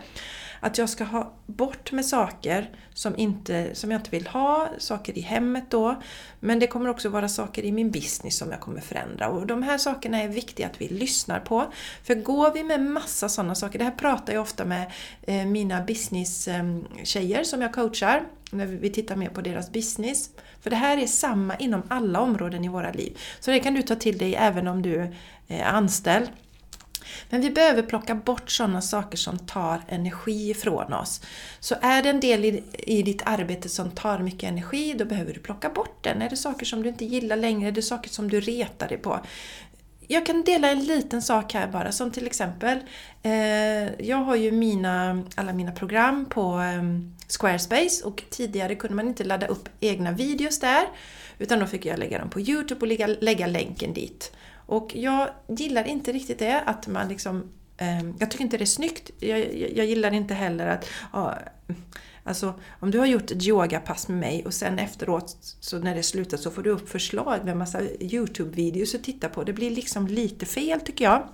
Att 0.59 0.77
jag 0.77 0.89
ska 0.89 1.03
ha 1.03 1.33
bort 1.45 1.91
med 1.91 2.05
saker 2.05 2.69
som, 2.93 3.17
inte, 3.17 3.75
som 3.75 3.91
jag 3.91 3.99
inte 3.99 4.09
vill 4.09 4.27
ha, 4.27 4.69
saker 4.77 5.17
i 5.17 5.21
hemmet 5.21 5.63
då. 5.69 6.01
Men 6.39 6.59
det 6.59 6.67
kommer 6.67 6.89
också 6.89 7.09
vara 7.09 7.29
saker 7.29 7.65
i 7.65 7.71
min 7.71 7.91
business 7.91 8.37
som 8.37 8.51
jag 8.51 8.59
kommer 8.59 8.81
förändra. 8.81 9.29
Och 9.29 9.47
de 9.47 9.63
här 9.63 9.77
sakerna 9.77 10.21
är 10.21 10.27
viktiga 10.27 10.67
att 10.67 10.81
vi 10.81 10.87
lyssnar 10.87 11.39
på. 11.39 11.73
För 12.03 12.15
går 12.15 12.53
vi 12.53 12.63
med 12.63 12.81
massa 12.81 13.29
sådana 13.29 13.55
saker, 13.55 13.79
det 13.79 13.85
här 13.85 13.91
pratar 13.91 14.33
jag 14.33 14.41
ofta 14.41 14.65
med 14.65 14.91
eh, 15.21 15.45
mina 15.45 15.81
business-tjejer 15.81 17.39
eh, 17.39 17.43
som 17.43 17.61
jag 17.61 17.73
coachar, 17.73 18.23
när 18.51 18.65
vi 18.65 18.89
tittar 18.89 19.15
mer 19.15 19.29
på 19.29 19.41
deras 19.41 19.71
business. 19.71 20.29
För 20.61 20.69
det 20.69 20.75
här 20.75 20.97
är 20.97 21.07
samma 21.07 21.55
inom 21.55 21.81
alla 21.87 22.21
områden 22.21 22.65
i 22.65 22.67
våra 22.67 22.91
liv. 22.91 23.17
Så 23.39 23.51
det 23.51 23.59
kan 23.59 23.73
du 23.73 23.81
ta 23.81 23.95
till 23.95 24.17
dig 24.17 24.35
även 24.35 24.67
om 24.67 24.81
du 24.81 25.01
eh, 25.01 25.09
är 25.47 25.63
anställd. 25.63 26.29
Men 27.29 27.41
vi 27.41 27.49
behöver 27.49 27.81
plocka 27.81 28.15
bort 28.15 28.51
sådana 28.51 28.81
saker 28.81 29.17
som 29.17 29.39
tar 29.39 29.81
energi 29.87 30.49
ifrån 30.49 30.93
oss. 30.93 31.21
Så 31.59 31.75
är 31.81 32.03
det 32.03 32.09
en 32.09 32.19
del 32.19 32.45
i, 32.45 32.63
i 32.73 33.03
ditt 33.03 33.21
arbete 33.25 33.69
som 33.69 33.91
tar 33.91 34.19
mycket 34.19 34.49
energi, 34.49 34.95
då 34.97 35.05
behöver 35.05 35.33
du 35.33 35.39
plocka 35.39 35.69
bort 35.69 36.03
den. 36.03 36.21
Är 36.21 36.29
det 36.29 36.37
saker 36.37 36.65
som 36.65 36.83
du 36.83 36.89
inte 36.89 37.05
gillar 37.05 37.35
längre, 37.35 37.67
är 37.67 37.71
det 37.71 37.81
saker 37.81 38.09
som 38.09 38.29
du 38.29 38.39
retar 38.39 38.87
dig 38.87 38.97
på, 38.97 39.19
jag 40.11 40.25
kan 40.25 40.43
dela 40.43 40.69
en 40.69 40.83
liten 40.83 41.21
sak 41.21 41.53
här 41.53 41.67
bara, 41.67 41.91
som 41.91 42.11
till 42.11 42.27
exempel 42.27 42.79
eh, 43.23 44.01
Jag 44.07 44.17
har 44.17 44.35
ju 44.35 44.51
mina, 44.51 45.23
alla 45.35 45.53
mina 45.53 45.71
program 45.71 46.25
på 46.25 46.59
eh, 46.59 46.83
Squarespace 47.27 48.05
och 48.05 48.23
tidigare 48.29 48.75
kunde 48.75 48.95
man 48.95 49.07
inte 49.07 49.23
ladda 49.23 49.47
upp 49.47 49.69
egna 49.79 50.11
videos 50.11 50.59
där 50.59 50.83
utan 51.37 51.59
då 51.59 51.65
fick 51.65 51.85
jag 51.85 51.99
lägga 51.99 52.19
dem 52.19 52.29
på 52.29 52.39
Youtube 52.39 52.81
och 52.81 52.87
lägga, 52.87 53.07
lägga 53.07 53.47
länken 53.47 53.93
dit. 53.93 54.31
Och 54.69 54.95
jag 54.95 55.29
gillar 55.47 55.87
inte 55.87 56.11
riktigt 56.11 56.39
det, 56.39 56.61
att 56.61 56.87
man 56.87 57.07
liksom... 57.07 57.43
Eh, 57.77 58.09
jag 58.19 58.31
tycker 58.31 58.43
inte 58.43 58.57
det 58.57 58.63
är 58.63 58.65
snyggt. 58.65 59.11
Jag, 59.19 59.39
jag, 59.39 59.71
jag 59.77 59.85
gillar 59.85 60.13
inte 60.13 60.33
heller 60.33 60.67
att... 60.67 60.89
ja, 61.13 61.37
alltså, 62.23 62.53
om 62.79 62.91
du 62.91 62.99
har 62.99 63.05
gjort 63.05 63.31
ett 63.31 63.47
yogapass 63.47 64.07
med 64.07 64.17
mig 64.17 64.45
och 64.45 64.53
sen 64.53 64.79
efteråt, 64.79 65.37
så 65.59 65.79
när 65.79 65.95
det 65.95 66.03
slutar, 66.03 66.37
så 66.37 66.51
får 66.51 66.63
du 66.63 66.69
upp 66.69 66.89
förslag 66.89 67.45
med 67.45 67.57
massa 67.57 67.81
YouTube-videos 67.81 68.95
att 68.95 69.03
titta 69.03 69.29
på. 69.29 69.43
Det 69.43 69.53
blir 69.53 69.71
liksom 69.71 70.07
lite 70.07 70.45
fel 70.45 70.81
tycker 70.81 71.05
jag. 71.05 71.27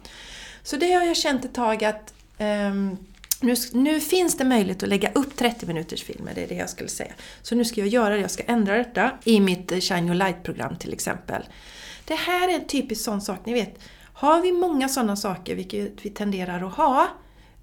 Så 0.64 0.78
det 0.78 0.92
har 0.92 1.06
jag 1.06 1.18
känt 1.18 1.46
ett 1.46 1.54
tag 1.54 1.84
att 1.84 2.14
um, 2.40 2.98
nu, 3.42 3.56
nu, 3.74 4.00
finns 4.00 4.38
det 4.38 4.44
möjlighet 4.44 4.84
att 4.84 4.90
lägga 4.90 5.12
upp 5.12 5.36
30 5.36 5.66
minuters 5.66 6.04
filmer, 6.04 6.32
det 6.36 6.44
är 6.44 6.48
det 6.48 6.56
jag 6.56 6.70
skulle 6.70 6.90
säga. 6.90 7.14
Så 7.42 7.56
nu 7.56 7.66
ska 7.66 7.82
jag 7.82 7.88
göra 7.88 8.16
det, 8.16 8.22
jag 8.22 8.32
ska 8.32 8.44
ändra 8.44 8.78
detta 8.78 9.12
i 9.24 9.40
mitt 9.40 9.84
Shine 9.84 10.06
Your 10.06 10.16
Light-program 10.16 10.76
till 10.76 10.94
exempel. 10.94 11.44
Det 12.06 12.16
här 12.16 12.50
är 12.50 12.54
en 12.54 12.68
typisk 12.68 13.04
sån 13.04 13.22
sak, 13.22 13.40
ni 13.46 13.54
vet. 13.54 13.80
Har 14.14 14.42
vi 14.42 14.52
många 14.52 14.90
sådana 14.90 15.16
saker, 15.16 15.56
vilket 15.56 16.06
vi 16.06 16.10
tenderar 16.10 16.68
att 16.68 16.74
ha, 16.74 17.08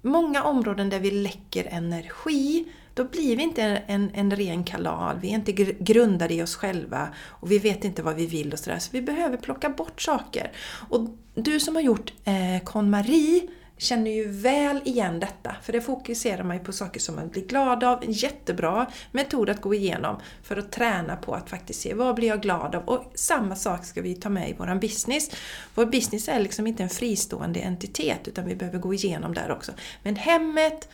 många 0.01 0.43
områden 0.43 0.89
där 0.89 0.99
vi 0.99 1.11
läcker 1.11 1.67
energi, 1.71 2.65
då 2.93 3.03
blir 3.03 3.37
vi 3.37 3.43
inte 3.43 3.63
en, 3.63 4.11
en 4.13 4.31
ren 4.31 4.63
kanal, 4.63 5.19
vi 5.21 5.29
är 5.29 5.33
inte 5.33 5.51
grundade 5.79 6.33
i 6.33 6.43
oss 6.43 6.55
själva 6.55 7.07
och 7.27 7.51
vi 7.51 7.59
vet 7.59 7.83
inte 7.83 8.03
vad 8.03 8.15
vi 8.15 8.25
vill 8.25 8.53
och 8.53 8.59
sådär. 8.59 8.79
Så 8.79 8.89
vi 8.91 9.01
behöver 9.01 9.37
plocka 9.37 9.69
bort 9.69 10.01
saker. 10.01 10.51
Och 10.89 11.07
du 11.33 11.59
som 11.59 11.75
har 11.75 11.81
gjort 11.81 12.13
eh, 12.23 12.63
KonMari 12.63 13.49
känner 13.83 14.11
ju 14.11 14.27
väl 14.31 14.81
igen 14.85 15.19
detta, 15.19 15.55
för 15.63 15.73
det 15.73 15.81
fokuserar 15.81 16.43
man 16.43 16.57
ju 16.57 16.63
på 16.63 16.71
saker 16.71 16.99
som 16.99 17.15
man 17.15 17.29
blir 17.29 17.45
glad 17.45 17.83
av. 17.83 18.03
En 18.03 18.11
jättebra 18.11 18.87
metod 19.11 19.49
att 19.49 19.61
gå 19.61 19.73
igenom 19.73 20.19
för 20.43 20.57
att 20.57 20.71
träna 20.71 21.15
på 21.15 21.33
att 21.33 21.49
faktiskt 21.49 21.81
se 21.81 21.93
vad 21.93 22.15
blir 22.15 22.27
jag 22.27 22.41
glad 22.41 22.75
av? 22.75 22.89
Och 22.89 23.11
samma 23.15 23.55
sak 23.55 23.85
ska 23.85 24.01
vi 24.01 24.15
ta 24.15 24.29
med 24.29 24.49
i 24.49 24.53
våran 24.53 24.79
business. 24.79 25.31
Vår 25.75 25.85
business 25.85 26.27
är 26.27 26.39
liksom 26.39 26.67
inte 26.67 26.83
en 26.83 26.89
fristående 26.89 27.59
entitet, 27.59 28.27
utan 28.27 28.45
vi 28.45 28.55
behöver 28.55 28.79
gå 28.79 28.93
igenom 28.93 29.33
där 29.33 29.51
också. 29.51 29.71
Men 30.03 30.15
hemmet, 30.15 30.89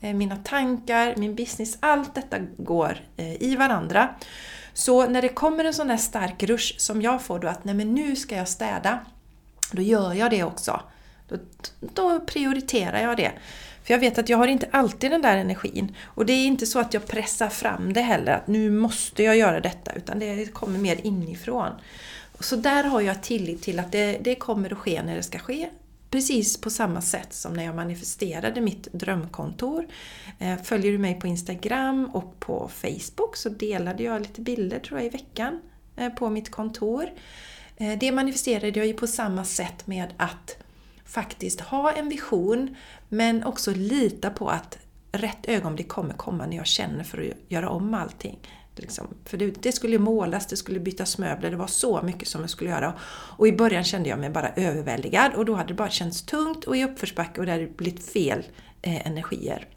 eh, 0.00 0.14
mina 0.14 0.36
tankar, 0.36 1.14
min 1.16 1.34
business, 1.34 1.76
allt 1.80 2.14
detta 2.14 2.38
går 2.56 2.98
eh, 3.16 3.42
i 3.42 3.56
varandra. 3.56 4.08
Så 4.72 5.06
när 5.06 5.22
det 5.22 5.28
kommer 5.28 5.64
en 5.64 5.74
sån 5.74 5.90
här 5.90 5.96
stark 5.96 6.42
rush 6.42 6.78
som 6.78 7.02
jag 7.02 7.22
får 7.22 7.38
då 7.38 7.48
att 7.48 7.64
nej 7.64 7.74
men 7.74 7.94
nu 7.94 8.16
ska 8.16 8.36
jag 8.36 8.48
städa, 8.48 8.98
då 9.72 9.82
gör 9.82 10.14
jag 10.14 10.30
det 10.30 10.44
också. 10.44 10.80
Då, 11.28 11.36
då 11.80 12.20
prioriterar 12.20 13.00
jag 13.00 13.16
det. 13.16 13.32
För 13.84 13.94
jag 13.94 13.98
vet 13.98 14.18
att 14.18 14.28
jag 14.28 14.38
har 14.38 14.46
inte 14.46 14.68
alltid 14.70 15.10
den 15.10 15.22
där 15.22 15.36
energin. 15.36 15.94
Och 16.04 16.26
det 16.26 16.32
är 16.32 16.46
inte 16.46 16.66
så 16.66 16.78
att 16.78 16.94
jag 16.94 17.06
pressar 17.06 17.48
fram 17.48 17.92
det 17.92 18.00
heller, 18.00 18.32
att 18.32 18.46
nu 18.46 18.70
måste 18.70 19.22
jag 19.22 19.36
göra 19.36 19.60
detta, 19.60 19.92
utan 19.92 20.18
det 20.18 20.52
kommer 20.52 20.78
mer 20.78 21.06
inifrån. 21.06 21.70
Så 22.40 22.56
där 22.56 22.84
har 22.84 23.00
jag 23.00 23.22
tillit 23.22 23.62
till 23.62 23.78
att 23.78 23.92
det, 23.92 24.18
det 24.20 24.34
kommer 24.34 24.72
att 24.72 24.78
ske 24.78 25.02
när 25.02 25.16
det 25.16 25.22
ska 25.22 25.38
ske. 25.38 25.68
Precis 26.10 26.60
på 26.60 26.70
samma 26.70 27.00
sätt 27.00 27.32
som 27.32 27.52
när 27.52 27.64
jag 27.64 27.74
manifesterade 27.74 28.60
mitt 28.60 28.92
drömkontor. 28.92 29.86
Eh, 30.38 30.56
följer 30.62 30.92
du 30.92 30.98
mig 30.98 31.20
på 31.20 31.26
Instagram 31.26 32.10
och 32.12 32.40
på 32.40 32.70
Facebook 32.74 33.36
så 33.36 33.48
delade 33.48 34.02
jag 34.02 34.22
lite 34.22 34.40
bilder 34.40 34.78
tror 34.78 35.00
jag 35.00 35.06
i 35.06 35.10
veckan 35.10 35.60
eh, 35.96 36.08
på 36.08 36.30
mitt 36.30 36.50
kontor. 36.50 37.10
Eh, 37.76 37.98
det 37.98 38.12
manifesterade 38.12 38.78
jag 38.78 38.86
ju 38.86 38.94
på 38.94 39.06
samma 39.06 39.44
sätt 39.44 39.86
med 39.86 40.14
att 40.16 40.56
faktiskt 41.06 41.60
ha 41.60 41.92
en 41.92 42.08
vision 42.08 42.76
men 43.08 43.44
också 43.44 43.72
lita 43.74 44.30
på 44.30 44.50
att 44.50 44.78
rätt 45.12 45.48
ögonblick 45.48 45.88
kommer 45.88 46.14
komma 46.14 46.46
när 46.46 46.56
jag 46.56 46.66
känner 46.66 47.04
för 47.04 47.18
att 47.18 47.52
göra 47.52 47.68
om 47.68 47.94
allting. 47.94 48.38
Liksom. 48.76 49.06
För 49.24 49.36
det, 49.36 49.62
det, 49.62 49.72
skulle 49.72 49.98
målas, 49.98 50.46
det 50.46 50.56
skulle 50.56 50.80
bytas 50.80 51.18
möbler, 51.18 51.50
det 51.50 51.56
var 51.56 51.66
så 51.66 52.02
mycket 52.02 52.28
som 52.28 52.40
jag 52.40 52.50
skulle 52.50 52.70
göra. 52.70 52.94
Och 53.08 53.48
i 53.48 53.52
början 53.52 53.84
kände 53.84 54.08
jag 54.08 54.18
mig 54.18 54.30
bara 54.30 54.52
överväldigad 54.56 55.34
och 55.34 55.44
då 55.44 55.54
hade 55.54 55.68
det 55.68 55.74
bara 55.74 55.90
känts 55.90 56.22
tungt 56.22 56.64
och 56.64 56.76
i 56.76 56.84
uppförsbacke 56.84 57.40
och 57.40 57.46
det 57.46 57.52
hade 57.52 57.66
blivit 57.66 58.12
fel 58.12 58.44
eh, 58.82 59.06
energier. 59.06 59.68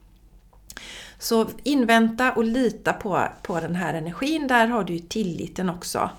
Så 1.19 1.48
invänta 1.63 2.31
och 2.31 2.43
lita 2.43 2.93
på, 2.93 3.27
på 3.43 3.59
den 3.59 3.75
här 3.75 3.93
energin, 3.93 4.48
där 4.48 4.67
har 4.67 4.83
du 4.83 4.93
ju 4.93 5.00
tilliten 5.00 5.69
också. 5.69 6.09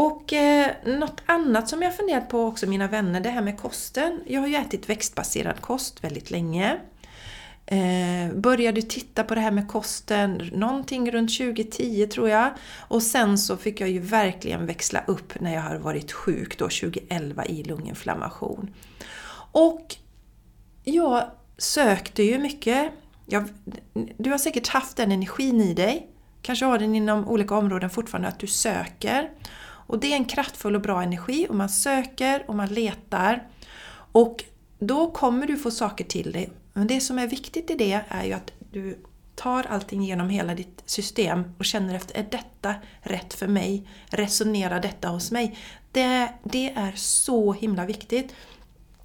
Och 0.00 0.32
eh, 0.32 0.70
något 0.84 1.22
annat 1.26 1.68
som 1.68 1.82
jag 1.82 1.96
funderat 1.96 2.28
på 2.28 2.44
också 2.44 2.66
mina 2.66 2.88
vänner, 2.88 3.20
det 3.20 3.30
här 3.30 3.42
med 3.42 3.58
kosten. 3.58 4.20
Jag 4.26 4.40
har 4.40 4.48
ju 4.48 4.54
ätit 4.54 4.88
växtbaserad 4.88 5.60
kost 5.60 6.04
väldigt 6.04 6.30
länge. 6.30 6.80
Eh, 7.66 8.34
började 8.34 8.82
titta 8.82 9.24
på 9.24 9.34
det 9.34 9.40
här 9.40 9.50
med 9.50 9.68
kosten 9.68 10.50
någonting 10.52 11.10
runt 11.10 11.38
2010 11.38 12.06
tror 12.06 12.28
jag. 12.28 12.50
Och 12.78 13.02
sen 13.02 13.38
så 13.38 13.56
fick 13.56 13.80
jag 13.80 13.90
ju 13.90 13.98
verkligen 13.98 14.66
växla 14.66 15.04
upp 15.06 15.40
när 15.40 15.54
jag 15.54 15.62
har 15.62 15.76
varit 15.76 16.12
sjuk 16.12 16.58
då 16.58 16.64
2011 16.64 17.44
i 17.46 17.62
lunginflammation. 17.62 18.74
Och 19.52 19.96
jag 20.84 21.30
sökte 21.58 22.22
ju 22.22 22.38
mycket. 22.38 22.92
Jag, 23.26 23.48
du 24.18 24.30
har 24.30 24.38
säkert 24.38 24.68
haft 24.68 24.96
den 24.96 25.12
energin 25.12 25.60
i 25.60 25.74
dig. 25.74 26.06
Kanske 26.42 26.64
har 26.64 26.78
den 26.78 26.94
inom 26.94 27.28
olika 27.28 27.54
områden 27.54 27.90
fortfarande, 27.90 28.28
att 28.28 28.38
du 28.38 28.46
söker. 28.46 29.30
Och 29.90 29.98
det 29.98 30.12
är 30.12 30.16
en 30.16 30.24
kraftfull 30.24 30.74
och 30.74 30.82
bra 30.82 31.02
energi 31.02 31.46
och 31.48 31.54
man 31.54 31.68
söker 31.68 32.44
och 32.48 32.54
man 32.54 32.68
letar. 32.68 33.48
Och 34.12 34.44
då 34.78 35.10
kommer 35.10 35.46
du 35.46 35.56
få 35.56 35.70
saker 35.70 36.04
till 36.04 36.32
dig. 36.32 36.50
Men 36.72 36.86
det 36.86 37.00
som 37.00 37.18
är 37.18 37.26
viktigt 37.26 37.70
i 37.70 37.74
det 37.74 38.00
är 38.08 38.24
ju 38.24 38.32
att 38.32 38.52
du 38.72 38.98
tar 39.34 39.66
allting 39.66 40.02
genom 40.02 40.28
hela 40.28 40.54
ditt 40.54 40.82
system 40.86 41.44
och 41.58 41.64
känner 41.64 41.94
efter, 41.94 42.18
är 42.18 42.26
detta 42.30 42.74
rätt 43.00 43.34
för 43.34 43.46
mig? 43.46 43.88
Resonerar 44.06 44.80
detta 44.80 45.08
hos 45.08 45.30
mig? 45.30 45.58
Det, 45.92 46.32
det 46.42 46.70
är 46.70 46.92
så 46.96 47.52
himla 47.52 47.86
viktigt. 47.86 48.34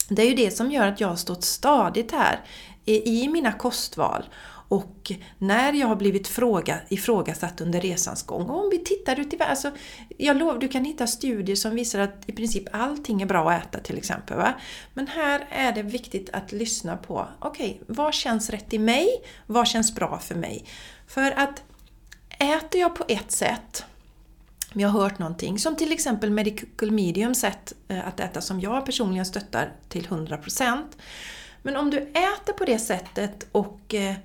Det 0.09 0.21
är 0.21 0.29
ju 0.29 0.35
det 0.35 0.51
som 0.51 0.71
gör 0.71 0.87
att 0.87 1.01
jag 1.01 1.07
har 1.07 1.15
stått 1.15 1.43
stadigt 1.43 2.11
här 2.11 2.39
i 2.85 3.27
mina 3.27 3.51
kostval 3.51 4.23
och 4.67 5.11
när 5.37 5.73
jag 5.73 5.87
har 5.87 5.95
blivit 5.95 6.27
fråga, 6.27 6.79
ifrågasatt 6.89 7.61
under 7.61 7.81
resans 7.81 8.23
gång, 8.23 8.49
och 8.49 8.63
om 8.63 8.69
vi 8.69 8.79
tittar 8.79 9.19
ut 9.19 9.33
i 9.33 9.37
världen, 9.37 9.51
alltså, 9.51 9.71
jag 10.17 10.37
lovar, 10.37 10.57
du 10.57 10.67
kan 10.67 10.85
hitta 10.85 11.07
studier 11.07 11.55
som 11.55 11.75
visar 11.75 11.99
att 11.99 12.23
i 12.25 12.31
princip 12.31 12.63
allting 12.71 13.21
är 13.21 13.25
bra 13.25 13.51
att 13.51 13.63
äta 13.63 13.79
till 13.79 13.97
exempel. 13.97 14.37
Va? 14.37 14.53
Men 14.93 15.07
här 15.07 15.47
är 15.49 15.71
det 15.71 15.83
viktigt 15.83 16.29
att 16.33 16.51
lyssna 16.51 16.97
på, 16.97 17.27
okej, 17.39 17.79
okay, 17.81 17.95
vad 17.95 18.13
känns 18.13 18.49
rätt 18.49 18.73
i 18.73 18.79
mig? 18.79 19.07
Vad 19.45 19.67
känns 19.67 19.95
bra 19.95 20.19
för 20.19 20.35
mig? 20.35 20.65
För 21.07 21.31
att 21.31 21.63
äter 22.39 22.81
jag 22.81 22.95
på 22.95 23.05
ett 23.07 23.31
sätt, 23.31 23.85
jag 24.73 24.89
har 24.89 25.01
hört 25.01 25.19
någonting, 25.19 25.59
som 25.59 25.75
till 25.75 25.91
exempel 25.91 26.29
Medical 26.29 26.91
Medium 26.91 27.35
sätt 27.35 27.73
eh, 27.87 28.07
att 28.07 28.19
äta 28.19 28.41
som 28.41 28.59
jag 28.59 28.85
personligen 28.85 29.25
stöttar 29.25 29.71
till 29.89 30.07
100%. 30.07 30.83
Men 31.61 31.75
om 31.75 31.89
du 31.89 31.97
äter 31.97 32.53
på 32.57 32.65
det 32.65 32.79
sättet 32.79 33.47
och 33.51 33.93
eh, 33.93 34.15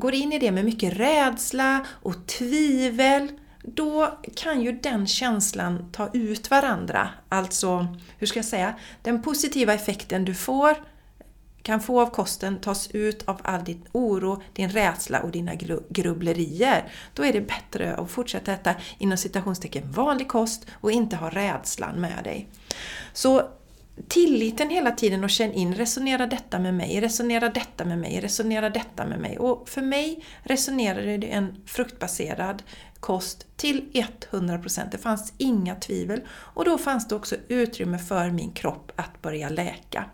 går 0.00 0.14
in 0.14 0.32
i 0.32 0.38
det 0.38 0.52
med 0.52 0.64
mycket 0.64 0.96
rädsla 0.96 1.86
och 1.88 2.26
tvivel, 2.26 3.28
då 3.62 4.18
kan 4.36 4.62
ju 4.62 4.72
den 4.72 5.06
känslan 5.06 5.90
ta 5.92 6.10
ut 6.12 6.50
varandra. 6.50 7.08
Alltså, 7.28 7.96
hur 8.18 8.26
ska 8.26 8.38
jag 8.38 8.46
säga? 8.46 8.74
Den 9.02 9.22
positiva 9.22 9.74
effekten 9.74 10.24
du 10.24 10.34
får 10.34 10.76
kan 11.62 11.80
få 11.80 12.00
av 12.00 12.06
kosten 12.06 12.60
tas 12.60 12.90
ut 12.90 13.28
av 13.28 13.40
all 13.42 13.64
din 13.64 13.84
oro, 13.92 14.42
din 14.52 14.68
rädsla 14.68 15.20
och 15.20 15.30
dina 15.30 15.54
grubblerier. 15.88 16.92
Då 17.14 17.24
är 17.24 17.32
det 17.32 17.40
bättre 17.40 17.94
att 17.94 18.10
fortsätta 18.10 18.52
äta 18.52 18.74
inom 18.98 19.18
citationstecken 19.18 19.92
vanlig 19.92 20.28
kost 20.28 20.66
och 20.80 20.92
inte 20.92 21.16
ha 21.16 21.30
rädslan 21.30 22.00
med 22.00 22.24
dig. 22.24 22.48
Så 23.12 23.48
tilliten 24.08 24.70
hela 24.70 24.90
tiden 24.90 25.24
och 25.24 25.30
känn 25.30 25.52
in, 25.52 25.74
resonera 25.74 26.26
detta 26.26 26.58
med 26.58 26.74
mig, 26.74 27.00
resonera 27.00 27.48
detta 27.48 27.84
med 27.84 27.98
mig, 27.98 28.20
resonera 28.20 28.70
detta 28.70 29.06
med 29.06 29.20
mig. 29.20 29.38
Och 29.38 29.68
för 29.68 29.82
mig 29.82 30.24
resonerade 30.42 31.18
det 31.18 31.26
en 31.26 31.62
fruktbaserad 31.66 32.62
kost 33.00 33.46
till 33.56 33.90
100%. 33.92 34.88
Det 34.90 34.98
fanns 34.98 35.32
inga 35.38 35.74
tvivel 35.74 36.20
och 36.30 36.64
då 36.64 36.78
fanns 36.78 37.08
det 37.08 37.14
också 37.14 37.36
utrymme 37.48 37.98
för 37.98 38.30
min 38.30 38.52
kropp 38.52 38.92
att 38.96 39.22
börja 39.22 39.48
läka. 39.48 40.04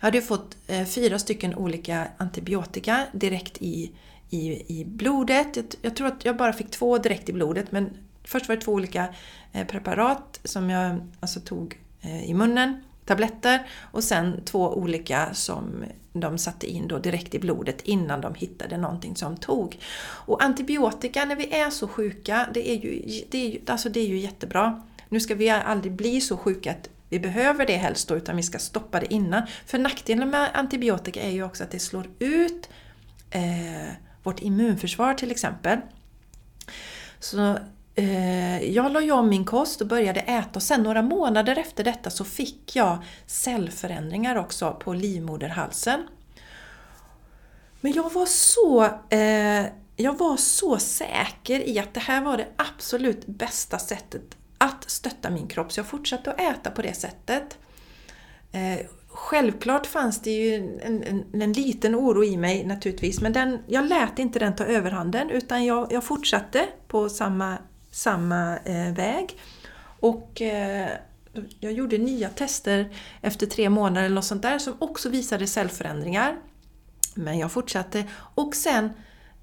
Jag 0.00 0.06
hade 0.06 0.22
fått 0.22 0.56
eh, 0.66 0.84
fyra 0.84 1.18
stycken 1.18 1.54
olika 1.54 2.08
antibiotika 2.16 3.06
direkt 3.12 3.58
i, 3.62 3.92
i, 4.30 4.80
i 4.80 4.84
blodet. 4.84 5.56
Jag, 5.56 5.66
jag 5.82 5.96
tror 5.96 6.06
att 6.06 6.24
jag 6.24 6.36
bara 6.36 6.52
fick 6.52 6.70
två 6.70 6.98
direkt 6.98 7.28
i 7.28 7.32
blodet 7.32 7.72
men 7.72 7.90
först 8.24 8.48
var 8.48 8.56
det 8.56 8.62
två 8.62 8.72
olika 8.72 9.14
eh, 9.52 9.66
preparat 9.66 10.40
som 10.44 10.70
jag 10.70 11.00
alltså 11.20 11.40
tog 11.40 11.78
Eh, 12.04 12.30
i 12.30 12.34
munnen, 12.34 12.84
tabletter 13.04 13.66
och 13.92 14.04
sen 14.04 14.44
två 14.44 14.74
olika 14.74 15.34
som 15.34 15.84
de 16.12 16.38
satte 16.38 16.66
in 16.66 16.88
då 16.88 16.98
direkt 16.98 17.34
i 17.34 17.38
blodet 17.38 17.80
innan 17.82 18.20
de 18.20 18.34
hittade 18.34 18.76
någonting 18.76 19.16
som 19.16 19.36
tog. 19.36 19.78
Och 20.04 20.42
antibiotika 20.42 21.24
när 21.24 21.36
vi 21.36 21.54
är 21.54 21.70
så 21.70 21.88
sjuka, 21.88 22.48
det 22.54 22.70
är 22.70 22.74
ju, 22.74 23.22
det 23.30 23.38
är 23.38 23.50
ju, 23.50 23.60
alltså 23.66 23.88
det 23.88 24.00
är 24.00 24.06
ju 24.06 24.18
jättebra. 24.18 24.82
Nu 25.08 25.20
ska 25.20 25.34
vi 25.34 25.50
aldrig 25.50 25.92
bli 25.92 26.20
så 26.20 26.36
sjuka 26.36 26.70
att 26.70 26.88
vi 27.08 27.20
behöver 27.20 27.66
det 27.66 27.76
helst 27.76 28.08
då, 28.08 28.16
utan 28.16 28.36
vi 28.36 28.42
ska 28.42 28.58
stoppa 28.58 29.00
det 29.00 29.14
innan. 29.14 29.42
För 29.66 29.78
nackdelen 29.78 30.30
med 30.30 30.50
antibiotika 30.54 31.22
är 31.22 31.30
ju 31.30 31.44
också 31.44 31.64
att 31.64 31.70
det 31.70 31.78
slår 31.78 32.06
ut 32.18 32.68
eh, 33.30 33.92
vårt 34.22 34.42
immunförsvar 34.42 35.14
till 35.14 35.30
exempel. 35.30 35.78
Så 37.18 37.58
Eh, 37.94 38.62
jag 38.62 38.92
la 38.92 39.00
ju 39.00 39.12
om 39.12 39.28
min 39.28 39.44
kost 39.44 39.80
och 39.80 39.86
började 39.86 40.20
äta 40.20 40.50
och 40.54 40.62
sen 40.62 40.82
några 40.82 41.02
månader 41.02 41.58
efter 41.58 41.84
detta 41.84 42.10
så 42.10 42.24
fick 42.24 42.76
jag 42.76 42.98
cellförändringar 43.26 44.36
också 44.36 44.76
på 44.80 44.92
livmoderhalsen. 44.92 46.00
Men 47.80 47.92
jag 47.92 48.12
var 48.12 48.26
så 48.26 48.84
eh, 49.10 49.66
jag 49.96 50.18
var 50.18 50.36
så 50.36 50.78
säker 50.78 51.68
i 51.68 51.78
att 51.78 51.94
det 51.94 52.00
här 52.00 52.22
var 52.22 52.36
det 52.36 52.46
absolut 52.56 53.26
bästa 53.26 53.78
sättet 53.78 54.36
att 54.58 54.90
stötta 54.90 55.30
min 55.30 55.46
kropp, 55.46 55.72
så 55.72 55.78
jag 55.78 55.86
fortsatte 55.86 56.32
att 56.32 56.40
äta 56.40 56.70
på 56.70 56.82
det 56.82 56.94
sättet. 56.94 57.58
Eh, 58.52 58.86
självklart 59.08 59.86
fanns 59.86 60.20
det 60.20 60.30
ju 60.30 60.54
en, 60.82 61.02
en, 61.02 61.42
en, 61.42 61.52
liten 61.52 61.94
oro 61.94 62.24
i 62.24 62.36
mig 62.36 62.66
naturligtvis, 62.66 63.20
men 63.20 63.32
den, 63.32 63.58
jag 63.66 63.88
lät 63.88 64.18
inte 64.18 64.38
den 64.38 64.56
ta 64.56 64.64
överhanden 64.64 65.30
utan 65.30 65.64
jag, 65.64 65.92
jag 65.92 66.04
fortsatte 66.04 66.68
på 66.88 67.08
samma 67.08 67.58
samma 67.94 68.58
eh, 68.58 68.92
väg. 68.94 69.38
Och 70.00 70.42
eh, 70.42 70.88
jag 71.60 71.72
gjorde 71.72 71.98
nya 71.98 72.28
tester 72.28 72.88
efter 73.20 73.46
tre 73.46 73.70
månader 73.70 74.06
eller 74.06 74.14
något 74.14 74.24
sånt 74.24 74.42
där 74.42 74.58
som 74.58 74.76
också 74.78 75.08
visade 75.08 75.46
cellförändringar. 75.46 76.36
Men 77.14 77.38
jag 77.38 77.52
fortsatte 77.52 78.04
och 78.34 78.54
sen 78.54 78.90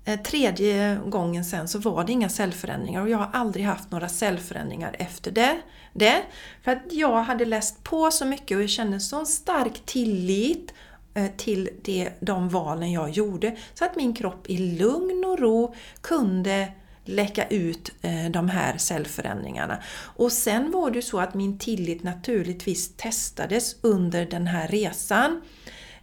eh, 0.05 0.19
tredje 0.19 0.99
gången 1.05 1.45
sen 1.45 1.67
så 1.67 1.79
var 1.79 2.03
det 2.03 2.11
inga 2.11 2.29
cellförändringar 2.29 3.01
och 3.01 3.09
jag 3.09 3.17
har 3.17 3.29
aldrig 3.33 3.65
haft 3.65 3.91
några 3.91 4.09
cellförändringar 4.09 4.95
efter 4.99 5.31
det. 5.31 5.61
det 5.93 6.23
för 6.63 6.71
att 6.71 6.81
jag 6.91 7.23
hade 7.23 7.45
läst 7.45 7.83
på 7.83 8.11
så 8.11 8.25
mycket 8.25 8.57
och 8.57 8.63
jag 8.63 8.69
kände 8.69 8.99
sån 8.99 9.25
stark 9.25 9.81
tillit 9.85 10.73
eh, 11.13 11.31
till 11.37 11.69
det, 11.83 12.09
de 12.19 12.49
valen 12.49 12.91
jag 12.91 13.09
gjorde 13.09 13.57
så 13.73 13.85
att 13.85 13.95
min 13.95 14.13
kropp 14.13 14.49
i 14.49 14.57
lugn 14.57 15.25
och 15.25 15.39
ro 15.39 15.75
kunde 16.01 16.71
läcka 17.11 17.47
ut 17.47 17.91
eh, 18.01 18.31
de 18.31 18.49
här 18.49 18.77
cellförändringarna. 18.77 19.77
Och 20.15 20.31
sen 20.31 20.71
var 20.71 20.89
det 20.89 20.95
ju 20.95 21.01
så 21.01 21.19
att 21.19 21.33
min 21.33 21.57
tillit 21.57 22.03
naturligtvis 22.03 22.95
testades 22.95 23.75
under 23.81 24.25
den 24.25 24.47
här 24.47 24.67
resan. 24.67 25.41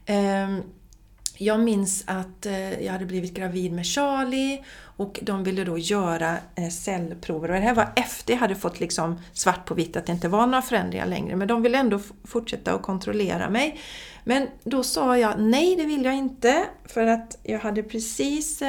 Ehm, 0.07 0.63
jag 1.41 1.61
minns 1.61 2.05
att 2.07 2.47
eh, 2.47 2.83
jag 2.85 2.93
hade 2.93 3.07
blivit 3.07 3.35
gravid 3.35 3.73
med 3.73 3.87
Charlie 3.87 4.65
och 4.97 5.21
de 5.23 5.45
ville 5.45 5.65
då 5.65 5.79
göra 5.79 6.37
eh, 6.55 6.69
cellprover. 6.69 7.49
Och 7.49 7.55
det 7.55 7.61
här 7.61 7.75
var 7.75 7.93
efter 7.97 8.33
jag 8.33 8.41
hade 8.41 8.55
fått 8.55 8.81
liksom 8.81 9.21
svart 9.33 9.67
på 9.67 9.75
vitt 9.75 9.97
att 9.97 10.07
det 10.07 10.13
inte 10.13 10.29
var 10.29 10.47
några 10.47 10.63
förändringar 10.63 11.07
längre. 11.07 11.37
Men 11.37 11.49
de 11.49 11.63
ville 11.63 11.79
ändå 11.79 12.01
fortsätta 12.25 12.75
att 12.75 12.83
kontrollera 12.83 13.51
mig. 13.51 13.81
Men 14.25 14.49
då 14.65 14.83
sa 14.83 15.19
jag 15.19 15.41
nej, 15.41 15.77
det 15.77 15.85
vill 15.85 16.05
jag 16.05 16.15
inte. 16.15 16.65
För 16.85 17.07
att 17.07 17.39
jag 17.43 17.59
hade 17.59 17.83
precis 17.83 18.63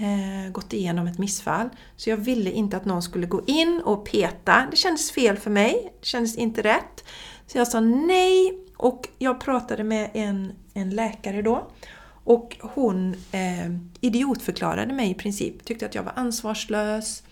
eh, 0.00 0.52
gått 0.52 0.72
igenom 0.72 1.06
ett 1.06 1.18
missfall. 1.18 1.68
Så 1.96 2.10
jag 2.10 2.16
ville 2.16 2.50
inte 2.50 2.76
att 2.76 2.84
någon 2.84 3.02
skulle 3.02 3.26
gå 3.26 3.42
in 3.46 3.82
och 3.84 4.04
peta. 4.04 4.66
Det 4.70 4.76
kändes 4.76 5.10
fel 5.10 5.36
för 5.36 5.50
mig. 5.50 5.92
Det 6.00 6.06
kändes 6.06 6.36
inte 6.36 6.62
rätt. 6.62 7.04
Så 7.46 7.58
jag 7.58 7.68
sa 7.68 7.80
nej 7.80 8.58
och 8.76 9.08
jag 9.18 9.40
pratade 9.40 9.84
med 9.84 10.10
en, 10.14 10.52
en 10.74 10.90
läkare 10.90 11.42
då. 11.42 11.70
Och 12.24 12.56
hon 12.60 13.14
eh, 13.32 13.70
idiotförklarade 14.00 14.92
mig 14.92 15.10
i 15.10 15.14
princip. 15.14 15.64
Tyckte 15.64 15.86
att 15.86 15.94
jag 15.94 16.02
var 16.02 16.12
ansvarslös. 16.16 17.22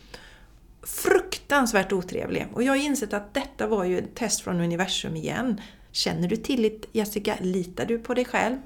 Fruktansvärt 0.83 1.93
otrevlig. 1.93 2.47
Och 2.53 2.63
jag 2.63 2.73
har 2.73 2.77
insett 2.77 3.13
att 3.13 3.35
detta 3.35 3.67
var 3.67 3.85
ju 3.85 3.99
ett 3.99 4.15
test 4.15 4.41
från 4.41 4.61
universum 4.61 5.17
igen. 5.17 5.61
Känner 5.93 6.29
du 6.29 6.37
tillit 6.37 6.89
Jessica? 6.93 7.35
Litar 7.41 7.87
du 7.87 7.99
på 7.99 8.15
dig 8.15 8.25
själv? 8.25 8.57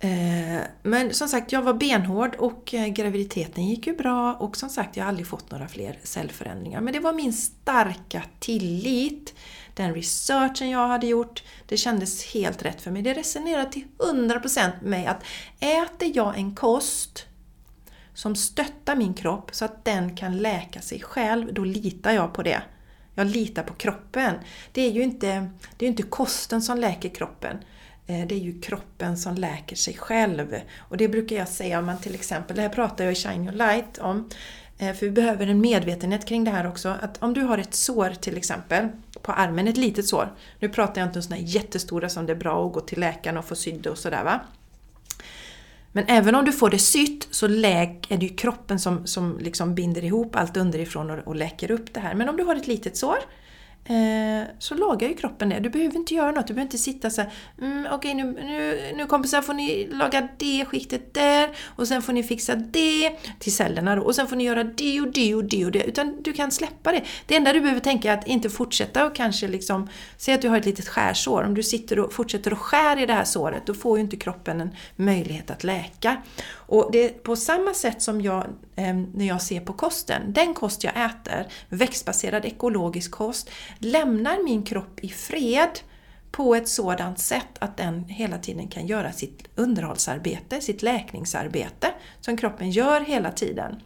Eh, 0.00 0.60
men 0.82 1.14
som 1.14 1.28
sagt, 1.28 1.52
jag 1.52 1.62
var 1.62 1.74
benhård 1.74 2.34
och 2.34 2.74
eh, 2.74 2.86
graviditeten 2.86 3.66
gick 3.66 3.86
ju 3.86 3.96
bra 3.96 4.34
och 4.34 4.56
som 4.56 4.68
sagt, 4.68 4.96
jag 4.96 5.04
har 5.04 5.08
aldrig 5.08 5.26
fått 5.26 5.50
några 5.50 5.68
fler 5.68 5.98
cellförändringar. 6.02 6.80
Men 6.80 6.92
det 6.92 7.00
var 7.00 7.12
min 7.12 7.32
starka 7.32 8.22
tillit 8.38 9.34
den 9.74 9.94
researchen 9.94 10.70
jag 10.70 10.88
hade 10.88 11.06
gjort, 11.06 11.42
det 11.66 11.76
kändes 11.76 12.34
helt 12.34 12.62
rätt 12.62 12.82
för 12.82 12.90
mig. 12.90 13.02
Det 13.02 13.14
resonerade 13.14 13.72
till 13.72 13.84
100% 13.98 14.70
med 14.80 14.90
mig 14.90 15.06
att 15.06 15.24
äter 15.60 16.16
jag 16.16 16.38
en 16.38 16.54
kost 16.54 17.26
som 18.14 18.36
stöttar 18.36 18.96
min 18.96 19.14
kropp 19.14 19.50
så 19.52 19.64
att 19.64 19.84
den 19.84 20.16
kan 20.16 20.38
läka 20.38 20.80
sig 20.80 21.00
själv, 21.00 21.54
då 21.54 21.64
litar 21.64 22.12
jag 22.12 22.34
på 22.34 22.42
det. 22.42 22.62
Jag 23.14 23.26
litar 23.26 23.62
på 23.62 23.74
kroppen. 23.74 24.34
Det 24.72 24.82
är 24.82 24.90
ju 24.90 25.02
inte, 25.02 25.50
det 25.76 25.84
är 25.86 25.88
inte 25.88 26.02
kosten 26.02 26.62
som 26.62 26.78
läker 26.78 27.08
kroppen. 27.08 27.58
Eh, 28.10 28.26
det 28.26 28.34
är 28.34 28.38
ju 28.38 28.60
kroppen 28.60 29.16
som 29.16 29.34
läker 29.34 29.76
sig 29.76 29.94
själv. 29.94 30.54
Och 30.78 30.96
det 30.96 31.08
brukar 31.08 31.36
jag 31.36 31.48
säga 31.48 31.78
om 31.78 31.86
man 31.86 31.98
till 31.98 32.14
exempel, 32.14 32.56
det 32.56 32.62
här 32.62 32.68
pratar 32.68 33.04
jag 33.04 33.12
i 33.12 33.16
Shine 33.16 33.44
Your 33.44 33.52
Light 33.52 33.98
om, 33.98 34.28
eh, 34.78 34.94
för 34.94 35.06
vi 35.06 35.10
behöver 35.10 35.46
en 35.46 35.60
medvetenhet 35.60 36.26
kring 36.26 36.44
det 36.44 36.50
här 36.50 36.66
också. 36.66 36.94
Att 37.00 37.22
om 37.22 37.34
du 37.34 37.40
har 37.40 37.58
ett 37.58 37.74
sår 37.74 38.10
till 38.20 38.36
exempel, 38.36 38.88
på 39.22 39.32
armen, 39.32 39.68
ett 39.68 39.76
litet 39.76 40.06
sår. 40.06 40.32
Nu 40.60 40.68
pratar 40.68 41.00
jag 41.00 41.08
inte 41.08 41.18
om 41.18 41.22
sådana 41.22 41.42
jättestora 41.42 42.08
som 42.08 42.26
det 42.26 42.32
är 42.32 42.36
bra 42.36 42.66
att 42.66 42.72
gå 42.72 42.80
till 42.80 43.00
läkaren 43.00 43.38
och 43.38 43.44
få 43.44 43.54
sydda 43.54 43.90
och 43.90 43.98
sådär 43.98 44.24
va. 44.24 44.40
Men 45.92 46.04
även 46.08 46.34
om 46.34 46.44
du 46.44 46.52
får 46.52 46.70
det 46.70 46.78
sytt 46.78 47.28
så 47.30 47.46
läk, 47.46 48.10
är 48.10 48.18
det 48.18 48.26
ju 48.26 48.36
kroppen 48.36 48.78
som, 48.78 49.06
som 49.06 49.38
liksom 49.38 49.74
binder 49.74 50.04
ihop 50.04 50.36
allt 50.36 50.56
underifrån 50.56 51.10
och, 51.10 51.18
och 51.18 51.36
läker 51.36 51.70
upp 51.70 51.94
det 51.94 52.00
här. 52.00 52.14
Men 52.14 52.28
om 52.28 52.36
du 52.36 52.44
har 52.44 52.56
ett 52.56 52.66
litet 52.66 52.96
sår 52.96 53.18
Eh, 53.88 54.46
så 54.58 54.74
lagar 54.74 55.08
ju 55.08 55.14
kroppen 55.14 55.48
det. 55.48 55.60
Du 55.60 55.70
behöver 55.70 55.96
inte 55.96 56.14
göra 56.14 56.30
något, 56.30 56.46
du 56.46 56.54
behöver 56.54 56.66
inte 56.66 56.78
sitta 56.78 57.10
så 57.10 57.20
här, 57.20 57.32
mm, 57.60 57.86
okej 57.92 57.96
okay, 57.96 58.14
nu, 58.14 58.44
nu, 58.44 58.92
nu 58.96 59.06
kompisar 59.06 59.42
får 59.42 59.54
ni 59.54 59.86
laga 59.86 60.28
det 60.38 60.64
skiktet 60.64 61.14
där 61.14 61.50
och 61.64 61.88
sen 61.88 62.02
får 62.02 62.12
ni 62.12 62.22
fixa 62.22 62.54
det 62.54 63.10
till 63.38 63.52
cellerna 63.52 63.96
då 63.96 64.02
och 64.02 64.14
sen 64.14 64.26
får 64.26 64.36
ni 64.36 64.44
göra 64.44 64.64
det 64.64 65.00
och 65.00 65.12
det 65.12 65.34
och 65.34 65.44
det 65.44 65.64
och 65.64 65.72
det. 65.72 65.84
Utan 65.84 66.22
du 66.22 66.32
kan 66.32 66.50
släppa 66.50 66.92
det. 66.92 67.02
Det 67.26 67.36
enda 67.36 67.52
du 67.52 67.60
behöver 67.60 67.80
tänka 67.80 68.12
är 68.12 68.18
att 68.18 68.26
inte 68.26 68.50
fortsätta 68.50 69.06
och 69.06 69.14
kanske 69.14 69.48
liksom, 69.48 69.88
säg 70.16 70.34
att 70.34 70.42
du 70.42 70.48
har 70.48 70.56
ett 70.56 70.66
litet 70.66 70.88
skärsår. 70.88 71.42
Om 71.44 71.54
du 71.54 71.62
sitter 71.62 71.98
och 71.98 72.12
fortsätter 72.12 72.52
att 72.52 72.58
skär 72.58 72.98
i 72.98 73.06
det 73.06 73.12
här 73.12 73.24
såret 73.24 73.66
då 73.66 73.74
får 73.74 73.98
ju 73.98 74.04
inte 74.04 74.16
kroppen 74.16 74.60
en 74.60 74.70
möjlighet 74.96 75.50
att 75.50 75.64
läka. 75.64 76.16
Och 76.52 76.88
det 76.92 77.04
är 77.04 77.08
på 77.08 77.36
samma 77.36 77.74
sätt 77.74 78.02
som 78.02 78.20
jag, 78.20 78.46
Ehm, 78.78 79.06
när 79.14 79.26
jag 79.26 79.42
ser 79.42 79.60
på 79.60 79.72
kosten, 79.72 80.32
den 80.32 80.54
kost 80.54 80.84
jag 80.84 80.92
äter, 81.04 81.46
växtbaserad 81.68 82.44
ekologisk 82.44 83.10
kost, 83.10 83.50
lämnar 83.78 84.44
min 84.44 84.62
kropp 84.62 85.00
i 85.02 85.08
fred 85.08 85.78
på 86.30 86.54
ett 86.54 86.68
sådant 86.68 87.18
sätt 87.18 87.48
att 87.58 87.76
den 87.76 88.04
hela 88.04 88.38
tiden 88.38 88.68
kan 88.68 88.86
göra 88.86 89.12
sitt 89.12 89.48
underhållsarbete, 89.54 90.60
sitt 90.60 90.82
läkningsarbete 90.82 91.92
som 92.20 92.36
kroppen 92.36 92.70
gör 92.70 93.00
hela 93.00 93.32
tiden. 93.32 93.82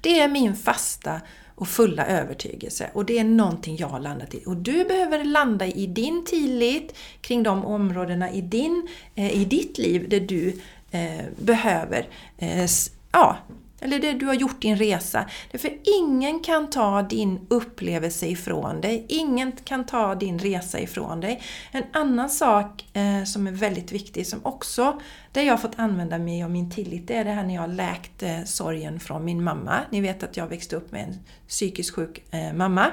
Det 0.00 0.20
är 0.20 0.28
min 0.28 0.56
fasta 0.56 1.20
och 1.54 1.68
fulla 1.68 2.06
övertygelse 2.06 2.90
och 2.92 3.04
det 3.04 3.18
är 3.18 3.24
någonting 3.24 3.76
jag 3.76 3.88
har 3.88 4.00
landat 4.00 4.34
i. 4.34 4.42
Och 4.46 4.56
du 4.56 4.84
behöver 4.84 5.24
landa 5.24 5.66
i 5.66 5.86
din 5.86 6.24
tillit 6.24 6.96
kring 7.20 7.42
de 7.42 7.64
områdena 7.64 8.30
i, 8.30 8.40
din, 8.40 8.88
eh, 9.14 9.40
i 9.40 9.44
ditt 9.44 9.78
liv 9.78 10.08
där 10.08 10.20
du 10.20 10.60
eh, 10.90 11.24
behöver 11.38 12.08
eh, 12.38 12.66
ja, 13.12 13.36
eller 13.80 13.98
det 13.98 14.12
du 14.12 14.26
har 14.26 14.34
gjort 14.34 14.62
din 14.62 14.76
resa. 14.76 15.24
För 15.52 15.70
ingen 16.00 16.40
kan 16.40 16.70
ta 16.70 17.02
din 17.02 17.46
upplevelse 17.48 18.26
ifrån 18.26 18.80
dig. 18.80 19.06
Ingen 19.08 19.52
kan 19.52 19.86
ta 19.86 20.14
din 20.14 20.38
resa 20.38 20.80
ifrån 20.80 21.20
dig. 21.20 21.42
En 21.72 21.84
annan 21.92 22.30
sak 22.30 22.86
eh, 22.92 23.24
som 23.24 23.46
är 23.46 23.52
väldigt 23.52 23.92
viktig, 23.92 24.26
som 24.26 24.40
också, 24.42 25.00
där 25.32 25.42
jag 25.42 25.52
har 25.52 25.58
fått 25.58 25.78
använda 25.78 26.18
mig 26.18 26.42
av 26.42 26.50
min 26.50 26.70
tillit, 26.70 27.08
det 27.08 27.14
är 27.14 27.24
det 27.24 27.30
här 27.30 27.44
när 27.44 27.54
jag 27.54 27.60
har 27.60 27.68
läkt 27.68 28.22
eh, 28.22 28.44
sorgen 28.44 29.00
från 29.00 29.24
min 29.24 29.44
mamma. 29.44 29.80
Ni 29.90 30.00
vet 30.00 30.22
att 30.22 30.36
jag 30.36 30.46
växte 30.46 30.76
upp 30.76 30.92
med 30.92 31.02
en 31.02 31.18
psykiskt 31.48 31.94
sjuk 31.94 32.24
eh, 32.30 32.52
mamma. 32.52 32.86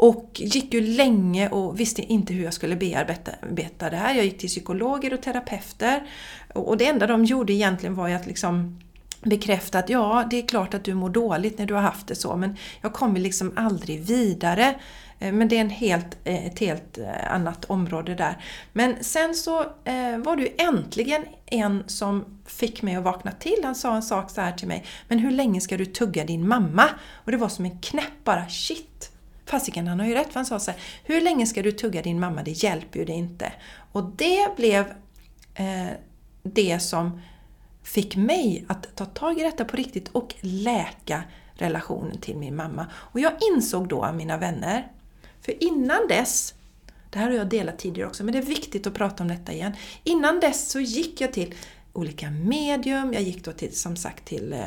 Och 0.00 0.30
gick 0.34 0.74
ju 0.74 0.80
länge 0.80 1.48
och 1.48 1.80
visste 1.80 2.02
inte 2.02 2.34
hur 2.34 2.44
jag 2.44 2.54
skulle 2.54 2.76
bearbeta 2.76 3.90
det 3.90 3.96
här. 3.96 4.14
Jag 4.14 4.24
gick 4.24 4.38
till 4.38 4.48
psykologer 4.48 5.14
och 5.14 5.22
terapeuter. 5.22 6.02
Och 6.54 6.76
det 6.76 6.86
enda 6.86 7.06
de 7.06 7.24
gjorde 7.24 7.52
egentligen 7.52 7.94
var 7.94 8.08
ju 8.08 8.14
att 8.14 8.26
liksom 8.26 8.80
bekräfta 9.22 9.78
att 9.78 9.88
ja, 9.88 10.26
det 10.30 10.38
är 10.38 10.48
klart 10.48 10.74
att 10.74 10.84
du 10.84 10.94
mår 10.94 11.10
dåligt 11.10 11.58
när 11.58 11.66
du 11.66 11.74
har 11.74 11.82
haft 11.82 12.06
det 12.06 12.14
så, 12.14 12.36
men 12.36 12.56
jag 12.80 12.92
kommer 12.92 13.20
liksom 13.20 13.52
aldrig 13.56 14.00
vidare. 14.00 14.74
Eh, 15.20 15.32
men 15.32 15.48
det 15.48 15.56
är 15.56 15.60
en 15.60 15.70
helt, 15.70 16.18
eh, 16.24 16.46
ett 16.46 16.58
helt 16.58 16.98
eh, 16.98 17.34
annat 17.34 17.64
område 17.64 18.14
där. 18.14 18.44
Men 18.72 19.04
sen 19.04 19.34
så 19.34 19.64
var 20.18 20.36
det 20.36 20.42
ju 20.42 20.50
äntligen 20.58 21.24
en 21.46 21.84
som 21.86 22.24
fick 22.46 22.82
mig 22.82 22.96
att 22.96 23.04
vakna 23.04 23.32
till. 23.32 23.60
Han 23.64 23.74
sa 23.74 23.96
en 23.96 24.02
sak 24.02 24.30
så 24.30 24.40
här 24.40 24.52
till 24.52 24.68
mig. 24.68 24.84
Men 25.08 25.18
hur 25.18 25.30
länge 25.30 25.60
ska 25.60 25.76
du 25.76 25.86
tugga 25.86 26.24
din 26.24 26.48
mamma? 26.48 26.84
Och 27.12 27.30
det 27.30 27.36
var 27.36 27.48
som 27.48 27.64
en 27.64 27.78
knäpp 27.78 28.24
bara. 28.24 28.48
Shit! 28.48 29.10
Fasiken, 29.46 29.88
han 29.88 30.00
har 30.00 30.06
ju 30.06 30.14
rätt. 30.14 30.26
För 30.26 30.34
han 30.34 30.46
sa 30.46 30.58
så 30.58 30.70
här. 30.70 30.80
Hur 31.04 31.20
länge 31.20 31.46
ska 31.46 31.62
du 31.62 31.72
tugga 31.72 32.02
din 32.02 32.20
mamma? 32.20 32.42
Det 32.42 32.50
hjälper 32.50 32.98
ju 32.98 33.04
dig 33.04 33.16
inte. 33.16 33.52
Och 33.92 34.04
det 34.16 34.56
blev 34.56 34.80
eh, 35.54 35.88
det 36.42 36.78
som 36.78 37.20
fick 37.90 38.16
mig 38.16 38.64
att 38.68 38.96
ta 38.96 39.04
tag 39.04 39.38
i 39.38 39.42
detta 39.42 39.64
på 39.64 39.76
riktigt 39.76 40.08
och 40.08 40.34
läka 40.40 41.22
relationen 41.54 42.18
till 42.18 42.36
min 42.36 42.56
mamma. 42.56 42.86
Och 42.94 43.20
jag 43.20 43.32
insåg 43.52 43.88
då, 43.88 44.12
mina 44.12 44.36
vänner, 44.36 44.92
för 45.40 45.64
innan 45.64 46.08
dess, 46.08 46.54
det 47.10 47.18
här 47.18 47.26
har 47.26 47.36
jag 47.36 47.48
delat 47.48 47.78
tidigare 47.78 48.08
också, 48.08 48.24
men 48.24 48.32
det 48.32 48.38
är 48.38 48.42
viktigt 48.42 48.86
att 48.86 48.94
prata 48.94 49.22
om 49.22 49.28
detta 49.28 49.52
igen. 49.52 49.72
Innan 50.04 50.40
dess 50.40 50.70
så 50.70 50.80
gick 50.80 51.20
jag 51.20 51.32
till 51.32 51.54
olika 51.92 52.30
medium, 52.30 53.12
jag 53.12 53.22
gick 53.22 53.44
då 53.44 53.52
till, 53.52 53.76
som 53.76 53.96
sagt 53.96 54.24
till 54.24 54.52
eh, 54.52 54.66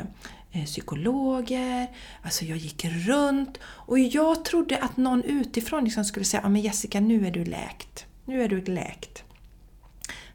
eh 0.52 0.64
psykologer, 0.64 1.86
alltså 2.22 2.44
jag 2.44 2.58
gick 2.58 2.84
runt 2.84 3.58
och 3.64 3.98
jag 3.98 4.44
trodde 4.44 4.78
att 4.78 4.96
någon 4.96 5.22
utifrån 5.22 5.84
liksom 5.84 6.04
skulle 6.04 6.24
säga 6.24 6.42
ja 6.42 6.48
men 6.48 6.62
Jessica, 6.62 7.00
nu 7.00 7.26
är 7.26 7.30
du 7.30 7.44
läkt. 7.44 8.06
Nu 8.24 8.42
är 8.42 8.48
du 8.48 8.60
läkt. 8.64 9.23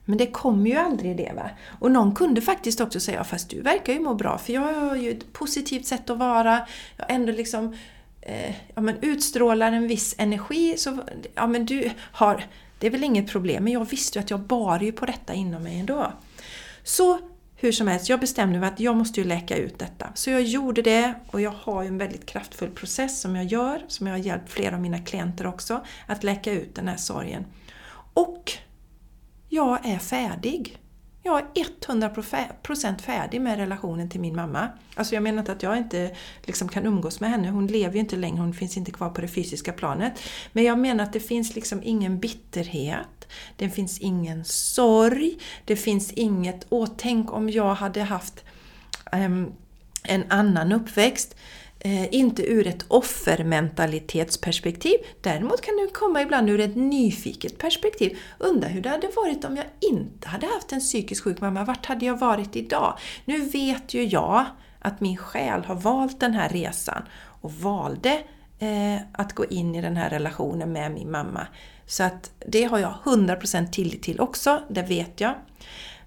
Men 0.10 0.18
det 0.18 0.28
kommer 0.28 0.70
ju 0.70 0.76
aldrig 0.76 1.18
det. 1.18 1.32
Va? 1.36 1.50
Och 1.80 1.92
någon 1.92 2.16
kunde 2.16 2.42
faktiskt 2.42 2.82
också 2.82 3.00
säga, 3.00 3.24
fast 3.24 3.50
du 3.50 3.62
verkar 3.62 3.94
ju 3.94 4.00
må 4.00 4.14
bra 4.14 4.38
för 4.38 4.54
jag 4.54 4.62
har 4.62 4.96
ju 4.96 5.12
ett 5.12 5.34
positivt 5.34 5.86
sätt 5.86 6.10
att 6.10 6.18
vara. 6.18 6.68
Jag 6.98 7.12
ändå 7.12 7.32
liksom 7.32 7.76
eh, 8.22 8.56
ja, 8.76 8.82
men 8.82 8.96
utstrålar 9.02 9.72
en 9.72 9.88
viss 9.88 10.16
energi. 10.18 10.78
Så, 10.78 10.98
ja, 11.36 11.48
men 11.48 11.66
du 11.66 11.90
har, 11.98 12.44
det 12.80 12.88
är 12.88 12.92
väl 12.92 13.04
inget 13.04 13.32
problem, 13.32 13.64
men 13.64 13.74
jag 13.74 13.90
visste 13.90 14.20
ju 14.20 14.24
att 14.24 14.30
jag 14.30 14.40
bar 14.40 14.80
ju 14.80 14.92
på 14.92 15.06
detta 15.06 15.34
inom 15.34 15.64
mig 15.64 15.80
ändå. 15.80 16.14
Så 16.84 17.20
hur 17.56 17.72
som 17.72 17.88
helst, 17.88 18.10
jag 18.10 18.20
bestämde 18.20 18.60
mig 18.60 18.70
att 18.70 18.80
jag 18.80 18.96
måste 18.96 19.22
ju 19.22 19.28
läka 19.28 19.58
ut 19.58 19.80
detta. 19.80 20.08
Så 20.14 20.30
jag 20.30 20.42
gjorde 20.42 20.82
det 20.82 21.14
och 21.28 21.42
jag 21.42 21.54
har 21.62 21.84
en 21.84 21.98
väldigt 21.98 22.26
kraftfull 22.26 22.70
process 22.70 23.22
som 23.22 23.36
jag 23.36 23.46
gör, 23.46 23.86
som 23.88 24.08
jag 24.08 24.14
har 24.14 24.20
hjälpt 24.20 24.52
flera 24.52 24.76
av 24.76 24.82
mina 24.82 25.00
klienter 25.00 25.48
också, 25.48 25.86
att 26.08 26.24
läka 26.24 26.52
ut 26.52 26.76
den 26.76 26.88
här 26.88 26.98
sorgen. 26.98 27.46
Och 28.14 28.58
jag 29.50 29.86
är 29.86 29.98
färdig. 29.98 30.78
Jag 31.24 31.40
är 31.40 31.66
100% 31.88 33.02
färdig 33.02 33.42
med 33.42 33.58
relationen 33.58 34.10
till 34.10 34.20
min 34.20 34.36
mamma. 34.36 34.70
Alltså 34.96 35.16
jag 35.16 35.24
menar 35.24 35.40
inte 35.40 35.52
att 35.52 35.64
jag 35.64 35.78
inte 35.78 36.16
liksom 36.44 36.70
kan 36.70 36.86
umgås 36.86 37.20
med 37.20 37.30
henne, 37.30 37.50
hon 37.50 37.68
lever 37.68 37.94
ju 37.94 38.00
inte 38.00 38.16
längre, 38.16 38.38
hon 38.38 38.54
finns 38.54 38.78
inte 38.78 38.92
kvar 38.92 39.10
på 39.10 39.22
det 39.22 39.28
fysiska 39.28 39.74
planet. 39.74 40.14
Men 40.52 40.64
jag 40.64 40.80
menar 40.80 41.04
att 41.04 41.14
det 41.14 41.20
finns 41.20 41.56
liksom 41.56 41.82
ingen 41.84 42.20
bitterhet, 42.20 43.28
det 43.56 43.70
finns 43.70 44.00
ingen 44.00 44.46
sorg, 44.46 45.38
det 45.66 45.76
finns 45.76 46.12
inget 46.12 46.66
åh 46.70 46.88
tänk 46.98 47.34
om 47.34 47.50
jag 47.50 47.74
hade 47.76 48.02
haft 48.04 48.44
um, 49.12 49.54
en 50.04 50.24
annan 50.30 50.72
uppväxt. 50.72 51.36
Eh, 51.82 52.14
inte 52.14 52.44
ur 52.44 52.68
ett 52.68 52.86
offermentalitetsperspektiv. 52.88 54.96
Däremot 55.22 55.62
kan 55.62 55.78
du 55.78 55.88
komma 55.88 56.22
ibland 56.22 56.50
ur 56.50 56.60
ett 56.60 56.76
nyfiket 56.76 57.58
perspektiv. 57.58 58.18
Undra 58.40 58.68
hur 58.68 58.82
det 58.82 58.90
hade 58.90 59.08
varit 59.16 59.46
om 59.46 59.56
jag 59.56 59.66
inte 59.92 60.28
hade 60.28 60.48
haft 60.48 60.72
en 60.72 60.80
psykiskt 60.80 61.24
sjuk 61.24 61.42
mamma. 61.42 61.64
Vart 61.64 61.86
hade 61.86 62.06
jag 62.06 62.18
varit 62.18 62.56
idag? 62.56 62.98
Nu 63.26 63.42
vet 63.42 63.94
ju 63.94 64.04
jag 64.04 64.46
att 64.80 65.02
min 65.02 65.18
själ 65.18 65.66
har 65.66 65.76
valt 65.76 66.20
den 66.20 66.34
här 66.34 66.50
resan 66.50 67.04
och 67.42 67.54
valde 67.54 68.22
eh, 68.60 68.96
att 69.12 69.34
gå 69.34 69.46
in 69.46 69.76
i 69.76 69.82
den 69.82 69.98
här 69.98 70.10
relationen 70.10 70.72
med 70.72 70.92
min 70.92 71.12
mamma. 71.12 71.48
Så 71.86 72.04
att 72.04 72.32
det 72.48 72.64
har 72.64 72.80
jag 72.80 72.94
100% 73.04 73.72
tillit 73.72 74.04
till 74.04 74.20
också, 74.20 74.62
det 74.70 74.82
vet 74.82 75.22
jag. 75.22 75.34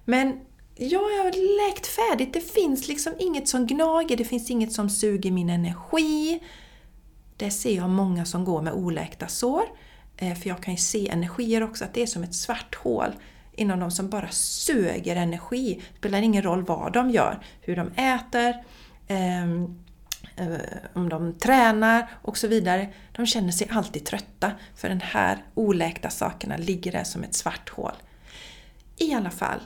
Men 0.05 0.39
ja, 0.75 1.09
jag 1.17 1.23
har 1.23 1.67
läkt 1.71 1.87
färdigt. 1.87 2.33
Det 2.33 2.53
finns 2.53 2.87
liksom 2.87 3.13
inget 3.19 3.47
som 3.47 3.67
gnager, 3.67 4.17
det 4.17 4.25
finns 4.25 4.51
inget 4.51 4.71
som 4.71 4.89
suger 4.89 5.31
min 5.31 5.49
energi. 5.49 6.39
Det 7.37 7.51
ser 7.51 7.75
jag 7.75 7.89
många 7.89 8.25
som 8.25 8.45
går 8.45 8.61
med 8.61 8.73
oläkta 8.73 9.27
sår. 9.27 9.63
Eh, 10.17 10.35
för 10.35 10.49
jag 10.49 10.63
kan 10.63 10.73
ju 10.73 10.77
se 10.77 11.09
energier 11.09 11.63
också, 11.63 11.85
att 11.85 11.93
det 11.93 12.01
är 12.01 12.07
som 12.07 12.23
ett 12.23 12.35
svart 12.35 12.75
hål 12.75 13.11
inom 13.55 13.79
dem 13.79 13.91
som 13.91 14.09
bara 14.09 14.29
suger 14.29 15.15
energi. 15.15 15.81
Det 15.91 15.97
spelar 15.97 16.21
ingen 16.21 16.43
roll 16.43 16.63
vad 16.63 16.93
de 16.93 17.09
gör, 17.09 17.39
hur 17.61 17.75
de 17.75 17.91
äter, 17.91 18.63
ehm, 19.07 19.83
eh, 20.35 20.57
om 20.93 21.09
de 21.09 21.33
tränar 21.33 22.07
och 22.21 22.37
så 22.37 22.47
vidare. 22.47 22.89
De 23.11 23.25
känner 23.25 23.51
sig 23.51 23.67
alltid 23.71 24.05
trötta 24.05 24.51
för 24.75 24.89
den 24.89 25.01
här 25.01 25.43
oläkta 25.53 26.09
sakerna 26.09 26.57
ligger 26.57 26.91
där 26.91 27.03
som 27.03 27.23
ett 27.23 27.35
svart 27.35 27.69
hål. 27.69 27.93
I 28.97 29.13
alla 29.13 29.31
fall, 29.31 29.59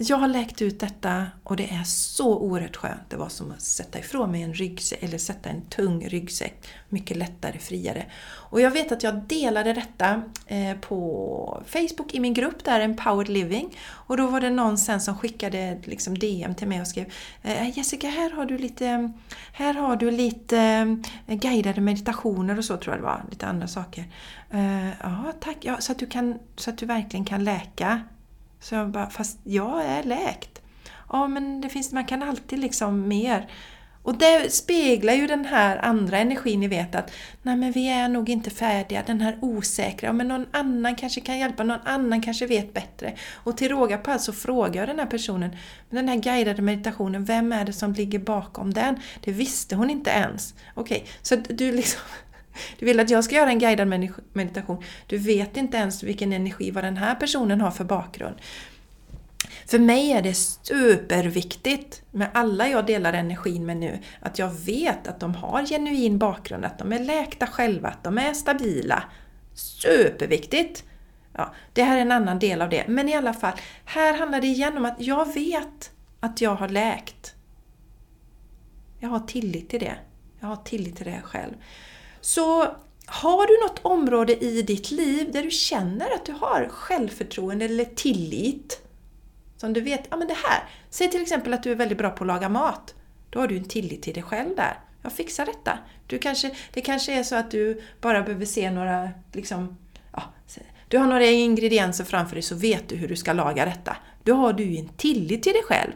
jag 0.00 0.16
har 0.16 0.28
läkt 0.28 0.62
ut 0.62 0.80
detta 0.80 1.26
och 1.44 1.56
det 1.56 1.70
är 1.70 1.84
så 1.84 2.38
oerhört 2.38 2.76
skönt. 2.76 3.00
Det 3.08 3.16
var 3.16 3.28
som 3.28 3.50
att 3.50 3.62
sätta 3.62 3.98
ifrån 3.98 4.30
mig 4.30 4.42
en 4.42 4.54
ryggsäck, 4.54 5.02
eller 5.02 5.18
sätta 5.18 5.48
en 5.48 5.62
tung 5.62 6.08
ryggsäck. 6.08 6.68
Mycket 6.88 7.16
lättare, 7.16 7.58
friare. 7.58 8.06
Och 8.26 8.60
jag 8.60 8.70
vet 8.70 8.92
att 8.92 9.02
jag 9.02 9.14
delade 9.14 9.72
detta 9.72 10.22
eh, 10.46 10.76
på 10.80 11.62
Facebook 11.66 12.14
i 12.14 12.20
min 12.20 12.34
grupp 12.34 12.64
där, 12.64 12.80
Empowered 12.80 13.28
Living. 13.28 13.76
Och 13.90 14.16
då 14.16 14.26
var 14.26 14.40
det 14.40 14.50
någon 14.50 14.78
sen 14.78 15.00
som 15.00 15.18
skickade 15.18 15.78
liksom 15.84 16.18
DM 16.18 16.54
till 16.54 16.68
mig 16.68 16.80
och 16.80 16.88
skrev 16.88 17.12
eh, 17.42 17.78
Jessica, 17.78 18.08
här 18.08 18.30
har 18.30 18.44
du 18.44 18.58
lite, 18.58 19.12
här 19.52 19.74
har 19.74 19.96
du 19.96 20.10
lite 20.10 20.58
eh, 21.26 21.36
guidade 21.36 21.80
meditationer 21.80 22.58
och 22.58 22.64
så 22.64 22.76
tror 22.76 22.94
jag 22.94 23.02
det 23.02 23.06
var. 23.06 23.24
Lite 23.30 23.46
andra 23.46 23.68
saker. 23.68 24.04
Ja, 25.02 25.32
tack. 25.40 25.56
Ja, 25.60 25.80
så, 25.80 25.92
att 25.92 25.98
du 25.98 26.06
kan, 26.06 26.38
så 26.56 26.70
att 26.70 26.78
du 26.78 26.86
verkligen 26.86 27.24
kan 27.24 27.44
läka 27.44 28.00
så 28.60 28.74
jag 28.74 28.90
bara, 28.90 29.10
fast 29.10 29.38
jag 29.44 29.84
är 29.84 30.02
läkt. 30.02 30.62
Ja, 31.08 31.28
men 31.28 31.60
det 31.60 31.68
finns, 31.68 31.92
man 31.92 32.04
kan 32.04 32.22
alltid 32.22 32.58
liksom 32.58 33.08
mer. 33.08 33.48
Och 34.02 34.18
det 34.18 34.52
speglar 34.52 35.12
ju 35.12 35.26
den 35.26 35.44
här 35.44 35.76
andra 35.76 36.18
energin, 36.18 36.60
ni 36.60 36.68
vet 36.68 36.94
att 36.94 37.12
nej 37.42 37.56
men 37.56 37.72
vi 37.72 37.88
är 37.88 38.08
nog 38.08 38.28
inte 38.28 38.50
färdiga, 38.50 39.02
den 39.06 39.20
här 39.20 39.38
osäkra, 39.40 40.12
men 40.12 40.28
någon 40.28 40.46
annan 40.50 40.96
kanske 40.96 41.20
kan 41.20 41.38
hjälpa, 41.38 41.64
någon 41.64 41.80
annan 41.84 42.22
kanske 42.22 42.46
vet 42.46 42.74
bättre. 42.74 43.14
Och 43.34 43.56
till 43.56 43.68
råga 43.68 43.98
på 43.98 44.10
allt 44.10 44.22
så 44.22 44.32
frågar 44.32 44.80
jag 44.80 44.88
den 44.88 44.98
här 44.98 45.06
personen, 45.06 45.56
den 45.90 46.08
här 46.08 46.16
guidade 46.16 46.62
meditationen, 46.62 47.24
vem 47.24 47.52
är 47.52 47.64
det 47.64 47.72
som 47.72 47.92
ligger 47.92 48.18
bakom 48.18 48.74
den? 48.74 48.96
Det 49.24 49.32
visste 49.32 49.76
hon 49.76 49.90
inte 49.90 50.10
ens. 50.10 50.54
Okej, 50.74 50.96
okay, 50.96 51.08
så 51.22 51.36
du 51.36 51.72
liksom 51.72 52.00
du 52.78 52.86
vill 52.86 53.00
att 53.00 53.10
jag 53.10 53.24
ska 53.24 53.34
göra 53.34 53.50
en 53.50 53.58
guidad 53.58 53.88
meditation. 54.32 54.82
Du 55.06 55.18
vet 55.18 55.56
inte 55.56 55.76
ens 55.76 56.02
vilken 56.02 56.32
energi, 56.32 56.70
vad 56.70 56.84
den 56.84 56.96
här 56.96 57.14
personen 57.14 57.60
har 57.60 57.70
för 57.70 57.84
bakgrund. 57.84 58.36
För 59.66 59.78
mig 59.78 60.12
är 60.12 60.22
det 60.22 60.34
superviktigt 60.34 62.02
med 62.10 62.28
alla 62.34 62.68
jag 62.68 62.86
delar 62.86 63.12
energin 63.12 63.66
med 63.66 63.76
nu, 63.76 63.98
att 64.20 64.38
jag 64.38 64.50
vet 64.50 65.08
att 65.08 65.20
de 65.20 65.34
har 65.34 65.66
genuin 65.66 66.18
bakgrund, 66.18 66.64
att 66.64 66.78
de 66.78 66.92
är 66.92 66.98
läkta 66.98 67.46
själva, 67.46 67.88
att 67.88 68.04
de 68.04 68.18
är 68.18 68.32
stabila. 68.32 69.02
Superviktigt! 69.54 70.84
Ja, 71.32 71.54
det 71.72 71.82
här 71.82 71.96
är 71.96 72.00
en 72.00 72.12
annan 72.12 72.38
del 72.38 72.62
av 72.62 72.68
det. 72.68 72.84
Men 72.88 73.08
i 73.08 73.14
alla 73.14 73.32
fall, 73.32 73.52
här 73.84 74.18
handlar 74.18 74.40
det 74.40 74.46
igen 74.46 74.76
om 74.76 74.84
att 74.84 74.96
jag 74.98 75.34
vet 75.34 75.90
att 76.20 76.40
jag 76.40 76.54
har 76.54 76.68
läkt. 76.68 77.34
Jag 78.98 79.08
har 79.08 79.20
tillit 79.20 79.68
till 79.68 79.80
det. 79.80 79.96
Jag 80.40 80.48
har 80.48 80.56
tillit 80.56 80.96
till 80.96 81.06
det 81.06 81.20
själv. 81.24 81.54
Så 82.28 82.74
har 83.06 83.46
du 83.46 83.66
något 83.66 83.78
område 83.84 84.44
i 84.44 84.62
ditt 84.62 84.90
liv 84.90 85.32
där 85.32 85.42
du 85.42 85.50
känner 85.50 86.14
att 86.14 86.24
du 86.24 86.32
har 86.32 86.68
självförtroende 86.70 87.64
eller 87.64 87.84
tillit, 87.84 88.80
som 89.56 89.72
du 89.72 89.80
vet, 89.80 90.06
ja 90.10 90.16
men 90.16 90.28
det 90.28 90.34
här. 90.34 90.68
Säg 90.90 91.10
till 91.10 91.22
exempel 91.22 91.54
att 91.54 91.62
du 91.62 91.72
är 91.72 91.76
väldigt 91.76 91.98
bra 91.98 92.10
på 92.10 92.24
att 92.24 92.28
laga 92.28 92.48
mat. 92.48 92.94
Då 93.30 93.40
har 93.40 93.48
du 93.48 93.56
en 93.56 93.64
tillit 93.64 94.02
till 94.02 94.14
dig 94.14 94.22
själv 94.22 94.56
där. 94.56 94.80
Jag 95.02 95.12
fixar 95.12 95.46
detta. 95.46 95.78
Du 96.06 96.18
kanske, 96.18 96.56
det 96.72 96.80
kanske 96.80 97.12
är 97.12 97.22
så 97.22 97.36
att 97.36 97.50
du 97.50 97.82
bara 98.00 98.22
behöver 98.22 98.44
se 98.44 98.70
några, 98.70 99.10
liksom, 99.32 99.76
ja, 100.12 100.22
du 100.88 100.98
har 100.98 101.06
några 101.06 101.26
ingredienser 101.26 102.04
framför 102.04 102.34
dig 102.34 102.42
så 102.42 102.54
vet 102.54 102.88
du 102.88 102.96
hur 102.96 103.08
du 103.08 103.16
ska 103.16 103.32
laga 103.32 103.64
detta. 103.64 103.96
Då 104.22 104.34
har 104.34 104.52
du 104.52 104.64
ju 104.64 104.78
en 104.78 104.88
tillit 104.88 105.42
till 105.42 105.52
dig 105.52 105.62
själv. 105.64 105.92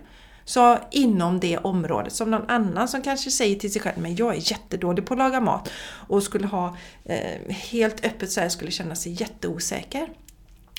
Så 0.52 0.78
inom 0.90 1.40
det 1.40 1.58
området, 1.58 2.12
som 2.12 2.30
någon 2.30 2.50
annan 2.50 2.88
som 2.88 3.02
kanske 3.02 3.30
säger 3.30 3.56
till 3.56 3.72
sig 3.72 3.82
själv 3.82 3.98
men 3.98 4.16
jag 4.16 4.34
är 4.36 4.50
jättedålig 4.50 5.06
på 5.06 5.14
att 5.14 5.18
laga 5.18 5.40
mat 5.40 5.70
och 6.08 6.22
skulle 6.22 6.46
ha 6.46 6.76
eh, 7.04 7.54
helt 7.54 8.04
öppet 8.04 8.32
så 8.32 8.40
här, 8.40 8.48
skulle 8.48 8.70
känna 8.70 8.94
sig 8.94 9.12
jätteosäker. 9.12 10.08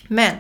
Men 0.08 0.36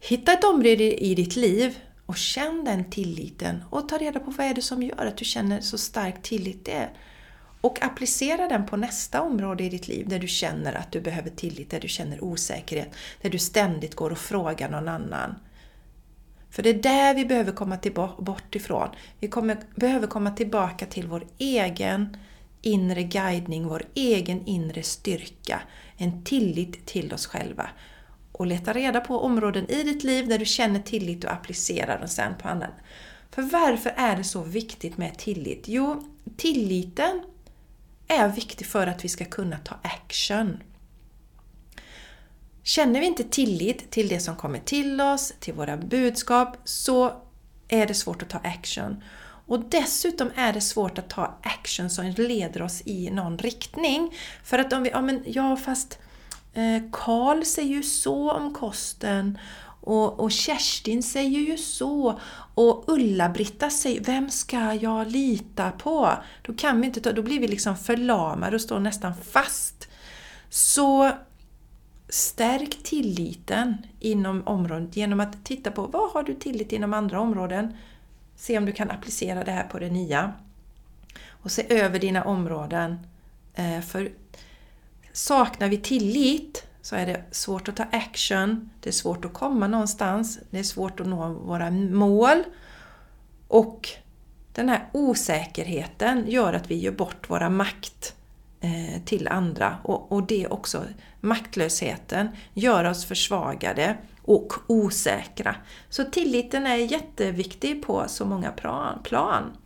hitta 0.00 0.32
ett 0.32 0.44
område 0.44 1.04
i 1.04 1.14
ditt 1.14 1.36
liv 1.36 1.78
och 2.06 2.16
känn 2.16 2.64
den 2.64 2.90
tilliten 2.90 3.64
och 3.70 3.88
ta 3.88 3.98
reda 3.98 4.20
på 4.20 4.30
vad 4.30 4.46
är 4.46 4.54
det 4.54 4.62
som 4.62 4.82
gör 4.82 5.06
att 5.06 5.16
du 5.16 5.24
känner 5.24 5.60
så 5.60 5.78
stark 5.78 6.22
tillit 6.22 6.64
det 6.64 6.88
och 7.60 7.82
applicera 7.82 8.48
den 8.48 8.66
på 8.66 8.76
nästa 8.76 9.22
område 9.22 9.64
i 9.64 9.68
ditt 9.68 9.88
liv 9.88 10.08
där 10.08 10.18
du 10.18 10.28
känner 10.28 10.74
att 10.74 10.92
du 10.92 11.00
behöver 11.00 11.30
tillit, 11.30 11.70
där 11.70 11.80
du 11.80 11.88
känner 11.88 12.24
osäkerhet, 12.24 12.94
där 13.22 13.30
du 13.30 13.38
ständigt 13.38 13.94
går 13.94 14.10
och 14.10 14.18
frågar 14.18 14.68
någon 14.68 14.88
annan. 14.88 15.34
För 16.56 16.62
det 16.62 16.70
är 16.70 16.82
där 16.82 17.14
vi 17.14 17.24
behöver 17.24 17.52
komma 17.52 17.78
bort 18.18 18.54
ifrån. 18.54 18.88
Vi 19.20 19.28
kommer, 19.28 19.56
behöver 19.74 20.06
komma 20.06 20.30
tillbaka 20.30 20.86
till 20.86 21.06
vår 21.06 21.26
egen 21.38 22.16
inre 22.62 23.02
guidning, 23.02 23.68
vår 23.68 23.82
egen 23.94 24.46
inre 24.46 24.82
styrka. 24.82 25.62
En 25.96 26.24
tillit 26.24 26.86
till 26.86 27.12
oss 27.12 27.26
själva. 27.26 27.68
Och 28.32 28.46
leta 28.46 28.72
reda 28.72 29.00
på 29.00 29.20
områden 29.20 29.70
i 29.70 29.82
ditt 29.82 30.04
liv 30.04 30.28
där 30.28 30.38
du 30.38 30.44
känner 30.44 30.80
tillit 30.80 31.24
och 31.24 31.32
applicera 31.32 31.98
den 31.98 32.08
sen 32.08 32.34
på 32.42 32.48
annan. 32.48 32.70
För 33.30 33.42
varför 33.42 33.94
är 33.96 34.16
det 34.16 34.24
så 34.24 34.42
viktigt 34.42 34.96
med 34.96 35.18
tillit? 35.18 35.64
Jo, 35.66 36.02
tilliten 36.36 37.22
är 38.08 38.28
viktig 38.28 38.66
för 38.66 38.86
att 38.86 39.04
vi 39.04 39.08
ska 39.08 39.24
kunna 39.24 39.58
ta 39.58 39.74
action. 39.82 40.58
Känner 42.66 43.00
vi 43.00 43.06
inte 43.06 43.24
tillit 43.24 43.90
till 43.90 44.08
det 44.08 44.20
som 44.20 44.36
kommer 44.36 44.58
till 44.58 45.00
oss, 45.00 45.32
till 45.40 45.54
våra 45.54 45.76
budskap, 45.76 46.56
så 46.64 47.12
är 47.68 47.86
det 47.86 47.94
svårt 47.94 48.22
att 48.22 48.28
ta 48.28 48.38
action. 48.38 49.02
Och 49.46 49.60
dessutom 49.60 50.30
är 50.34 50.52
det 50.52 50.60
svårt 50.60 50.98
att 50.98 51.08
ta 51.08 51.38
action 51.42 51.90
som 51.90 52.06
leder 52.06 52.62
oss 52.62 52.82
i 52.84 53.10
någon 53.10 53.38
riktning. 53.38 54.14
För 54.44 54.58
att 54.58 54.72
om 54.72 54.82
vi, 54.82 54.90
ja 54.90 55.00
men 55.00 55.22
ja 55.26 55.56
fast 55.56 55.98
eh, 56.54 56.82
Karl 56.92 57.44
säger 57.44 57.74
ju 57.74 57.82
så 57.82 58.32
om 58.32 58.54
kosten 58.54 59.38
och, 59.80 60.20
och 60.20 60.32
Kerstin 60.32 61.02
säger 61.02 61.40
ju 61.40 61.56
så 61.56 62.20
och 62.54 62.84
Ulla-Britta 62.86 63.70
säger 63.70 64.04
Vem 64.04 64.30
ska 64.30 64.74
jag 64.74 65.10
lita 65.10 65.70
på? 65.70 66.12
Då 66.42 66.54
kan 66.54 66.80
vi 66.80 66.86
inte 66.86 67.00
ta, 67.00 67.12
då 67.12 67.22
blir 67.22 67.40
vi 67.40 67.48
liksom 67.48 67.76
förlamade 67.76 68.56
och 68.56 68.62
står 68.62 68.80
nästan 68.80 69.12
fast. 69.32 69.88
Så 70.50 71.12
Stärk 72.08 72.82
tilliten 72.82 73.76
inom 74.00 74.46
området 74.46 74.96
genom 74.96 75.20
att 75.20 75.44
titta 75.44 75.70
på 75.70 75.86
vad 75.86 76.10
har 76.10 76.22
du 76.22 76.34
tillit 76.34 76.72
inom 76.72 76.92
andra 76.92 77.20
områden? 77.20 77.76
Se 78.36 78.58
om 78.58 78.64
du 78.64 78.72
kan 78.72 78.90
applicera 78.90 79.44
det 79.44 79.50
här 79.50 79.64
på 79.64 79.78
det 79.78 79.90
nya. 79.90 80.32
Och 81.28 81.52
se 81.52 81.74
över 81.82 81.98
dina 81.98 82.24
områden. 82.24 82.98
Eh, 83.54 83.80
för 83.80 84.12
saknar 85.12 85.68
vi 85.68 85.78
tillit 85.78 86.66
så 86.82 86.96
är 86.96 87.06
det 87.06 87.24
svårt 87.30 87.68
att 87.68 87.76
ta 87.76 87.84
action, 87.92 88.70
det 88.80 88.88
är 88.88 88.92
svårt 88.92 89.24
att 89.24 89.32
komma 89.32 89.66
någonstans, 89.66 90.38
det 90.50 90.58
är 90.58 90.62
svårt 90.62 91.00
att 91.00 91.06
nå 91.06 91.28
våra 91.28 91.70
mål. 91.70 92.42
Och 93.48 93.88
den 94.52 94.68
här 94.68 94.88
osäkerheten 94.92 96.24
gör 96.30 96.52
att 96.52 96.70
vi 96.70 96.78
gör 96.78 96.92
bort 96.92 97.30
våra 97.30 97.50
makt 97.50 98.15
Eh, 98.60 99.02
till 99.04 99.28
andra 99.28 99.76
och, 99.82 100.12
och 100.12 100.22
det 100.22 100.46
också, 100.46 100.84
maktlösheten, 101.20 102.28
gör 102.54 102.84
oss 102.84 103.04
försvagade 103.04 103.96
och 104.22 104.52
osäkra. 104.66 105.56
Så 105.88 106.04
tilliten 106.04 106.66
är 106.66 106.76
jätteviktig 106.76 107.82
på 107.82 108.04
så 108.08 108.24
många 108.24 108.50
plan. 109.02 109.56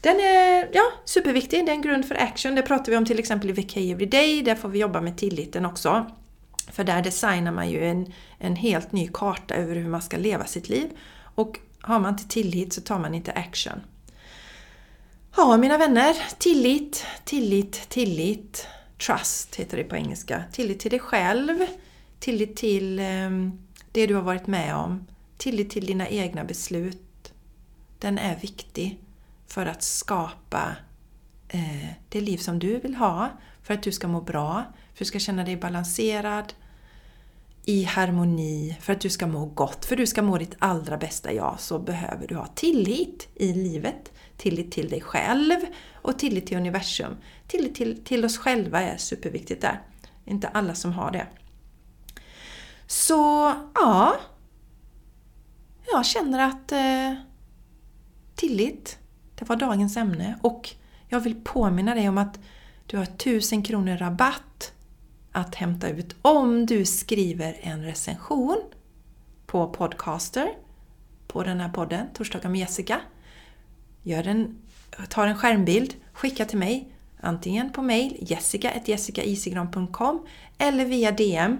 Den 0.00 0.20
är 0.20 0.68
ja, 0.72 0.82
superviktig, 1.04 1.66
det 1.66 1.72
är 1.72 1.74
en 1.74 1.82
grund 1.82 2.08
för 2.08 2.14
action. 2.14 2.54
Det 2.54 2.62
pratar 2.62 2.92
vi 2.92 2.98
om 2.98 3.04
till 3.04 3.18
exempel 3.18 3.50
i 3.50 3.52
VK 3.52 3.76
Everyday, 3.76 4.42
där 4.42 4.54
får 4.54 4.68
vi 4.68 4.78
jobba 4.78 5.00
med 5.00 5.18
tilliten 5.18 5.66
också. 5.66 6.06
För 6.72 6.84
där 6.84 7.02
designar 7.02 7.52
man 7.52 7.70
ju 7.70 7.88
en, 7.88 8.12
en 8.38 8.56
helt 8.56 8.92
ny 8.92 9.08
karta 9.12 9.54
över 9.54 9.76
hur 9.76 9.88
man 9.88 10.02
ska 10.02 10.16
leva 10.16 10.44
sitt 10.44 10.68
liv. 10.68 10.90
Och 11.34 11.58
har 11.80 11.98
man 11.98 12.12
inte 12.12 12.28
tillit 12.28 12.72
så 12.72 12.80
tar 12.80 12.98
man 12.98 13.14
inte 13.14 13.32
action. 13.32 13.80
Ja, 15.38 15.56
mina 15.56 15.78
vänner, 15.78 16.16
tillit, 16.38 17.06
tillit, 17.24 17.88
tillit. 17.88 18.66
Trust 19.06 19.56
heter 19.56 19.76
det 19.76 19.84
på 19.84 19.96
engelska. 19.96 20.44
Tillit 20.52 20.80
till 20.80 20.90
dig 20.90 21.00
själv, 21.00 21.58
tillit 22.18 22.56
till 22.56 22.98
ehm, 22.98 23.52
det 23.92 24.06
du 24.06 24.14
har 24.14 24.22
varit 24.22 24.46
med 24.46 24.76
om, 24.76 25.06
tillit 25.36 25.70
till 25.70 25.86
dina 25.86 26.08
egna 26.08 26.44
beslut. 26.44 27.32
Den 27.98 28.18
är 28.18 28.36
viktig 28.36 28.98
för 29.46 29.66
att 29.66 29.82
skapa 29.82 30.76
eh, 31.48 31.88
det 32.08 32.20
liv 32.20 32.38
som 32.38 32.58
du 32.58 32.78
vill 32.78 32.94
ha, 32.94 33.28
för 33.62 33.74
att 33.74 33.82
du 33.82 33.92
ska 33.92 34.08
må 34.08 34.20
bra, 34.20 34.64
för 34.64 34.94
att 34.94 34.98
du 34.98 35.04
ska 35.04 35.18
känna 35.18 35.44
dig 35.44 35.56
balanserad, 35.56 36.52
i 37.64 37.84
harmoni, 37.84 38.76
för 38.80 38.92
att 38.92 39.00
du 39.00 39.10
ska 39.10 39.26
må 39.26 39.46
gott, 39.46 39.84
för 39.84 39.94
att 39.94 39.98
du 39.98 40.06
ska 40.06 40.22
må 40.22 40.38
ditt 40.38 40.56
allra 40.58 40.96
bästa 40.96 41.32
jag, 41.32 41.56
så 41.58 41.78
behöver 41.78 42.26
du 42.26 42.34
ha 42.34 42.46
tillit 42.46 43.28
i 43.34 43.52
livet. 43.52 44.12
Tillit 44.36 44.72
till 44.72 44.88
dig 44.88 45.00
själv 45.00 45.56
och 45.94 46.18
tillit 46.18 46.46
till 46.46 46.56
universum. 46.56 47.16
Tillit 47.46 47.74
till, 47.74 48.04
till 48.04 48.24
oss 48.24 48.38
själva 48.38 48.82
är 48.82 48.96
superviktigt 48.96 49.62
där. 49.62 49.82
Inte 50.24 50.48
alla 50.48 50.74
som 50.74 50.92
har 50.92 51.10
det. 51.10 51.26
Så, 52.86 53.52
ja. 53.74 54.16
Jag 55.92 56.06
känner 56.06 56.38
att 56.38 56.72
eh, 56.72 57.14
tillit, 58.34 58.98
det 59.34 59.48
var 59.48 59.56
dagens 59.56 59.96
ämne. 59.96 60.38
Och 60.42 60.70
jag 61.08 61.20
vill 61.20 61.44
påminna 61.44 61.94
dig 61.94 62.08
om 62.08 62.18
att 62.18 62.38
du 62.86 62.96
har 62.96 63.04
1000 63.04 63.62
kronor 63.62 63.96
rabatt 63.96 64.72
att 65.32 65.54
hämta 65.54 65.88
ut 65.88 66.16
om 66.22 66.66
du 66.66 66.84
skriver 66.84 67.56
en 67.60 67.84
recension 67.84 68.62
på 69.46 69.68
Podcaster, 69.68 70.48
på 71.26 71.42
den 71.42 71.60
här 71.60 71.68
podden, 71.68 72.06
Torsdagar 72.14 72.50
med 72.50 72.60
Jessica. 72.60 73.00
Gör 74.06 74.28
en, 74.28 74.58
tar 75.08 75.26
en 75.26 75.36
skärmbild, 75.36 75.94
skicka 76.12 76.44
till 76.44 76.58
mig, 76.58 76.92
antingen 77.20 77.72
på 77.72 77.82
mail 77.82 78.16
jessica.jessicaisigran.com 78.20 80.26
eller 80.58 80.84
via 80.84 81.12
DM. 81.12 81.58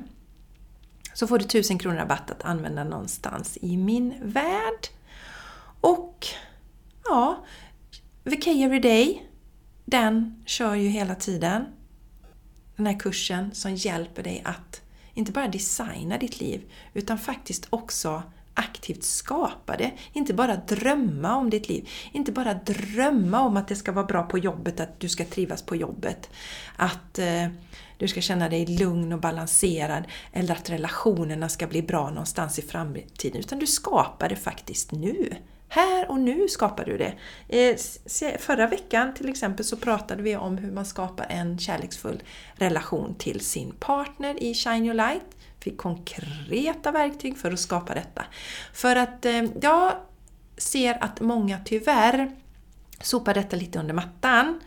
Så 1.14 1.26
får 1.26 1.38
du 1.38 1.44
1000 1.44 1.78
kronor 1.78 1.96
rabatt 1.96 2.30
att 2.30 2.44
använda 2.44 2.84
någonstans 2.84 3.58
i 3.60 3.76
min 3.76 4.14
värld. 4.22 4.88
Och 5.80 6.26
ja, 7.04 7.44
VK 8.24 8.46
Everyday, 8.46 9.22
den 9.84 10.42
kör 10.46 10.74
ju 10.74 10.88
hela 10.88 11.14
tiden 11.14 11.64
den 12.76 12.86
här 12.86 12.98
kursen 12.98 13.54
som 13.54 13.74
hjälper 13.74 14.22
dig 14.22 14.42
att 14.44 14.82
inte 15.14 15.32
bara 15.32 15.48
designa 15.48 16.18
ditt 16.18 16.40
liv 16.40 16.72
utan 16.94 17.18
faktiskt 17.18 17.66
också 17.70 18.22
aktivt 18.56 19.04
skapa 19.04 19.76
det. 19.76 19.92
Inte 20.12 20.34
bara 20.34 20.56
drömma 20.56 21.36
om 21.36 21.50
ditt 21.50 21.68
liv. 21.68 21.88
Inte 22.12 22.32
bara 22.32 22.54
drömma 22.54 23.40
om 23.40 23.56
att 23.56 23.68
det 23.68 23.76
ska 23.76 23.92
vara 23.92 24.06
bra 24.06 24.22
på 24.22 24.38
jobbet, 24.38 24.80
att 24.80 25.00
du 25.00 25.08
ska 25.08 25.24
trivas 25.24 25.62
på 25.62 25.76
jobbet. 25.76 26.30
Att 26.76 27.18
eh, 27.18 27.46
du 27.98 28.08
ska 28.08 28.20
känna 28.20 28.48
dig 28.48 28.66
lugn 28.66 29.12
och 29.12 29.20
balanserad 29.20 30.04
eller 30.32 30.54
att 30.54 30.70
relationerna 30.70 31.48
ska 31.48 31.66
bli 31.66 31.82
bra 31.82 32.10
någonstans 32.10 32.58
i 32.58 32.62
framtiden. 32.62 33.40
Utan 33.40 33.58
du 33.58 33.66
skapar 33.66 34.28
det 34.28 34.36
faktiskt 34.36 34.92
nu. 34.92 35.36
Här 35.68 36.10
och 36.10 36.20
nu 36.20 36.48
skapar 36.48 36.84
du 36.84 36.98
det. 36.98 37.14
Eh, 37.48 37.76
förra 38.38 38.66
veckan 38.66 39.14
till 39.14 39.28
exempel 39.28 39.64
så 39.64 39.76
pratade 39.76 40.22
vi 40.22 40.36
om 40.36 40.58
hur 40.58 40.72
man 40.72 40.86
skapar 40.86 41.26
en 41.28 41.58
kärleksfull 41.58 42.22
relation 42.54 43.14
till 43.14 43.40
sin 43.40 43.72
partner 43.72 44.42
i 44.42 44.54
Shine 44.54 44.84
Your 44.84 44.94
Light. 44.94 45.36
Fick 45.66 45.78
konkreta 45.78 46.92
verktyg 46.92 47.38
för 47.38 47.52
att 47.52 47.60
skapa 47.60 47.94
detta. 47.94 48.24
För 48.72 48.96
att 48.96 49.24
eh, 49.24 49.44
jag 49.62 49.92
ser 50.56 51.04
att 51.04 51.20
många 51.20 51.58
tyvärr 51.64 52.30
sopar 53.00 53.34
detta 53.34 53.56
lite 53.56 53.78
under 53.78 53.94
mattan 53.94 54.60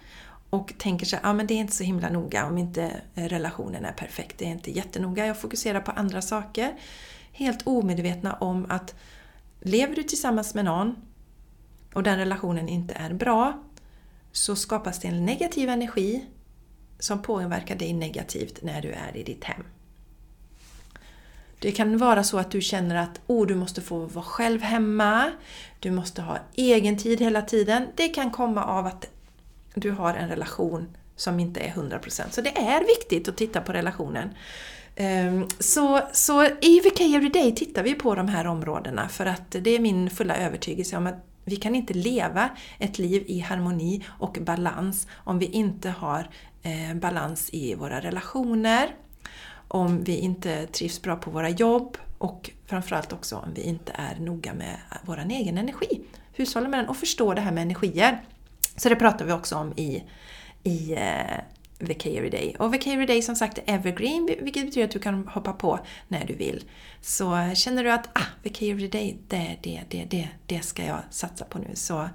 och 0.50 0.74
tänker 0.78 1.06
sig 1.06 1.20
att 1.24 1.26
ah, 1.26 1.44
det 1.44 1.54
är 1.54 1.58
inte 1.58 1.76
så 1.76 1.84
himla 1.84 2.10
noga 2.10 2.46
om 2.46 2.58
inte 2.58 3.02
relationen 3.14 3.86
är 3.86 3.92
perfekt. 3.92 4.38
Det 4.38 4.46
är 4.46 4.50
inte 4.50 4.72
jättenoga, 4.72 5.26
jag 5.26 5.42
fokuserar 5.42 5.82
på 5.82 5.92
andra 5.92 6.22
saker. 6.22 6.74
Helt 7.32 7.68
omedvetna 7.68 8.34
om 8.34 8.66
att 8.70 8.96
Lever 9.62 9.96
du 9.96 10.04
tillsammans 10.04 10.56
med 10.56 10.66
någon 10.66 10.96
och 11.94 12.04
den 12.04 12.18
relationen 12.18 12.70
inte 12.70 12.94
är 12.94 13.14
bra 13.14 13.64
så 14.32 14.56
skapas 14.56 15.00
det 15.00 15.08
en 15.08 15.26
negativ 15.26 15.70
energi 15.70 16.26
som 17.00 17.22
påverkar 17.22 17.76
dig 17.76 17.94
negativt 17.94 18.62
när 18.62 18.82
du 18.82 18.92
är 18.92 19.18
i 19.18 19.24
ditt 19.24 19.44
hem. 19.44 19.64
Det 21.60 21.72
kan 21.72 21.98
vara 21.98 22.24
så 22.24 22.38
att 22.38 22.52
du 22.52 22.62
känner 22.62 22.96
att 22.96 23.22
oh, 23.28 23.48
du 23.48 23.56
måste 23.56 23.82
få 23.82 24.00
vara 24.00 24.26
själv 24.26 24.62
hemma, 24.62 25.32
du 25.80 25.92
måste 25.92 26.22
ha 26.22 26.38
egen 26.56 26.98
tid 26.98 27.20
hela 27.20 27.42
tiden. 27.42 27.88
Det 27.96 28.08
kan 28.08 28.32
komma 28.32 28.64
av 28.64 28.86
att 28.86 29.10
du 29.74 29.92
har 29.92 30.14
en 30.14 30.30
relation 30.30 30.88
som 31.16 31.40
inte 31.40 31.60
är 31.60 31.72
100%. 31.72 32.24
Så 32.30 32.42
det 32.42 32.58
är 32.58 32.80
viktigt 32.88 33.28
att 33.28 33.38
titta 33.38 33.62
på 33.62 33.74
relationen. 33.74 34.30
Ehm, 34.96 35.48
så, 35.60 36.02
så 36.14 36.46
i 36.46 36.80
VK 36.80 37.02
Everyday 37.02 37.56
tittar 37.56 37.84
vi 37.84 37.96
på 37.96 38.16
de 38.16 38.28
här 38.28 38.48
områdena 38.48 39.10
för 39.10 39.26
att 39.26 39.52
det 39.52 39.70
är 39.70 39.80
min 39.80 40.10
fulla 40.10 40.36
övertygelse 40.36 40.98
om 40.98 41.08
att 41.08 41.26
vi 41.46 41.56
kan 41.56 41.76
inte 41.76 41.94
leva 41.94 42.50
ett 42.80 43.00
liv 43.00 43.24
i 43.28 43.40
harmoni 43.40 44.06
och 44.08 44.38
balans 44.42 45.08
om 45.14 45.40
vi 45.40 45.46
inte 45.46 45.90
har 45.90 46.30
eh, 46.64 46.96
balans 46.96 47.50
i 47.52 47.76
våra 47.76 48.00
relationer, 48.00 48.90
om 49.70 50.04
vi 50.04 50.18
inte 50.18 50.68
trivs 50.68 51.02
bra 51.02 51.16
på 51.16 51.32
våra 51.32 51.50
jobb 51.50 51.98
och 52.18 52.52
framförallt 52.66 53.14
också 53.14 53.36
om 53.36 53.54
vi 53.54 53.62
inte 53.62 53.92
är 53.96 54.20
noga 54.20 54.54
med 54.54 54.78
vår 55.06 55.18
egen 55.30 55.58
energi. 55.58 56.02
Hushålla 56.34 56.70
med 56.70 56.80
den 56.80 56.90
och 56.90 56.98
förstå 56.98 57.34
det 57.34 57.42
här 57.42 57.52
med 57.52 57.62
energier. 57.62 58.24
Så 58.76 58.90
det 58.90 58.96
pratar 58.96 59.26
vi 59.26 59.32
också 59.32 59.56
om 59.56 59.74
i, 59.76 60.04
i 60.64 60.94
eh, 60.94 61.40
Vacary 61.80 62.30
Day. 62.30 62.56
Och 62.60 62.74
Vacary 62.74 63.06
Day 63.06 63.22
som 63.22 63.36
sagt 63.36 63.58
är 63.58 63.64
evergreen, 63.66 64.30
vilket 64.42 64.66
betyder 64.66 64.86
att 64.86 64.92
du 64.92 65.00
kan 65.00 65.28
hoppa 65.28 65.54
på 65.54 65.80
när 66.08 66.26
du 66.26 66.34
vill. 66.34 66.64
Så 67.02 67.52
känner 67.56 67.84
du 67.84 67.92
att 67.92 68.10
ah, 68.14 68.26
Vacary 68.44 68.88
Day, 68.88 69.18
det, 69.28 69.58
det, 69.62 69.82
det, 69.90 70.06
det, 70.10 70.30
det 70.46 70.62
ska 70.62 70.86
jag 70.86 71.00
satsa 71.10 71.46
på 71.46 71.60
nu. 71.60 71.70
Så 71.74 72.10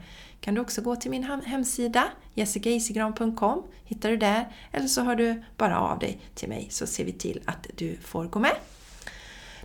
kan 0.45 0.55
du 0.55 0.61
också 0.61 0.83
gå 0.83 0.97
till 0.97 1.11
min 1.11 1.25
hemsida, 1.45 2.05
jessicaisigran.com, 2.35 3.63
hittar 3.85 4.11
du 4.11 4.17
där. 4.17 4.53
Eller 4.73 4.87
så 4.87 5.03
hör 5.03 5.17
du 5.17 5.43
bara 5.57 5.81
av 5.81 5.99
dig 5.99 6.21
till 6.35 6.49
mig 6.49 6.69
så 6.71 6.87
ser 6.87 7.05
vi 7.05 7.13
till 7.13 7.41
att 7.45 7.67
du 7.77 7.97
får 7.97 8.25
gå 8.25 8.39
med. 8.39 8.57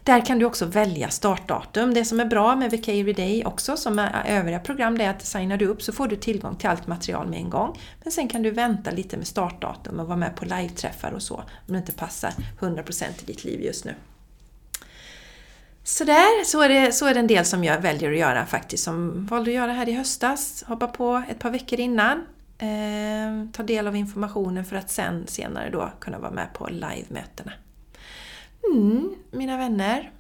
Där 0.04 0.26
kan 0.26 0.40
du 0.40 0.46
också 0.46 0.66
välja 0.66 1.10
startdatum. 1.10 1.94
Det 1.94 2.06
som 2.06 2.20
är 2.20 2.26
bra 2.26 2.56
med 2.56 2.72
VK 2.72 3.16
Day 3.16 3.46
också, 3.46 3.78
som 3.78 3.96
med 3.96 4.26
övriga 4.28 4.60
program, 4.60 4.98
det 4.98 5.04
är 5.04 5.10
att 5.10 5.26
signar 5.26 5.58
du 5.58 5.66
upp 5.66 5.82
så 5.82 5.94
får 5.94 6.08
du 6.08 6.16
tillgång 6.16 6.56
till 6.56 6.70
allt 6.70 6.88
material 6.88 7.28
med 7.28 7.40
en 7.40 7.50
gång. 7.50 7.80
Men 8.04 8.12
sen 8.12 8.28
kan 8.28 8.42
du 8.42 8.52
vänta 8.52 8.92
lite 8.92 9.18
med 9.18 9.28
startdatum 9.28 10.00
och 10.00 10.08
vara 10.08 10.18
med 10.18 10.36
på 10.36 10.46
live-träffar 10.46 11.12
och 11.12 11.22
så, 11.22 11.36
om 11.36 11.74
det 11.74 11.78
inte 11.78 11.92
passar 11.92 12.34
100% 12.60 13.04
i 13.04 13.26
ditt 13.26 13.44
liv 13.44 13.62
just 13.62 13.86
nu. 13.86 13.96
Sådär, 15.90 16.44
så 16.44 16.62
är, 16.62 16.70
det, 16.70 16.92
så 16.92 17.06
är 17.06 17.14
det 17.14 17.20
en 17.20 17.28
del 17.28 17.46
som 17.46 17.64
jag 17.64 17.82
väljer 17.82 18.12
att 18.12 18.18
göra 18.18 18.46
faktiskt, 18.46 18.84
som 18.84 19.26
valde 19.26 19.52
att 19.52 19.56
göra 19.56 19.74
här 19.74 19.90
i 19.90 19.94
höstas. 19.94 20.64
Hoppa 20.68 20.88
på 20.88 21.24
ett 21.30 21.40
par 21.40 21.52
veckor 21.52 21.80
innan, 21.80 22.26
eh, 22.58 23.52
ta 23.54 23.64
del 23.64 23.88
av 23.88 23.96
informationen 23.96 24.66
för 24.66 24.76
att 24.76 24.90
sen 24.90 25.28
senare 25.28 25.70
då 25.70 25.92
kunna 26.00 26.20
vara 26.20 26.32
med 26.32 26.54
på 26.54 26.68
live-mötena. 26.68 27.54
Mm, 28.74 29.16
mina 29.32 29.58
vänner. 29.58 30.12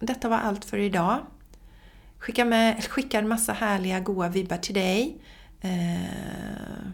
Detta 0.00 0.28
var 0.28 0.36
allt 0.38 0.64
för 0.64 0.78
idag. 0.78 1.18
Skicka 2.18 2.44
med, 2.44 2.84
skickar 2.84 3.22
massa 3.22 3.52
härliga 3.52 4.00
goa 4.00 4.28
vibbar 4.28 4.56
till 4.56 4.74
dig. 4.74 5.22
Eh, 5.60 6.84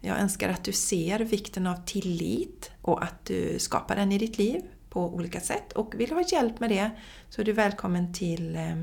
jag 0.00 0.18
önskar 0.18 0.48
att 0.48 0.64
du 0.64 0.72
ser 0.72 1.18
vikten 1.18 1.66
av 1.66 1.76
tillit 1.86 2.70
och 2.82 3.02
att 3.02 3.24
du 3.24 3.58
skapar 3.58 3.96
den 3.96 4.12
i 4.12 4.18
ditt 4.18 4.38
liv 4.38 4.62
på 4.92 5.14
olika 5.14 5.40
sätt. 5.40 5.72
Och 5.72 5.94
vill 5.94 6.08
du 6.08 6.14
ha 6.14 6.22
hjälp 6.22 6.60
med 6.60 6.70
det 6.70 6.90
så 7.30 7.40
är 7.40 7.44
du 7.44 7.52
välkommen 7.52 8.12
till 8.12 8.56
eh, 8.56 8.76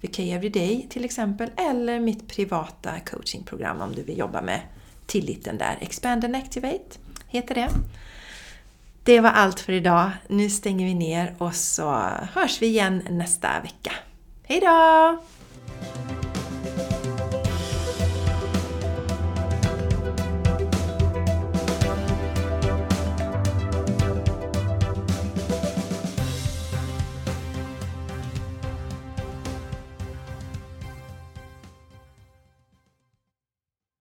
VK 0.00 0.18
Everyday 0.18 0.86
till 0.90 1.04
exempel 1.04 1.50
eller 1.56 2.00
mitt 2.00 2.28
privata 2.28 3.00
coachingprogram 3.00 3.80
om 3.80 3.94
du 3.94 4.02
vill 4.02 4.18
jobba 4.18 4.42
med 4.42 4.60
tilliten 5.06 5.58
där. 5.58 5.78
Expand 5.80 6.24
and 6.24 6.36
Activate 6.36 6.98
heter 7.28 7.54
det. 7.54 7.68
Det 9.04 9.20
var 9.20 9.30
allt 9.30 9.60
för 9.60 9.72
idag. 9.72 10.10
Nu 10.28 10.50
stänger 10.50 10.86
vi 10.86 10.94
ner 10.94 11.34
och 11.38 11.54
så 11.54 11.90
hörs 12.34 12.62
vi 12.62 12.66
igen 12.66 13.02
nästa 13.10 13.48
vecka. 13.62 13.92
Hejdå! 14.42 15.22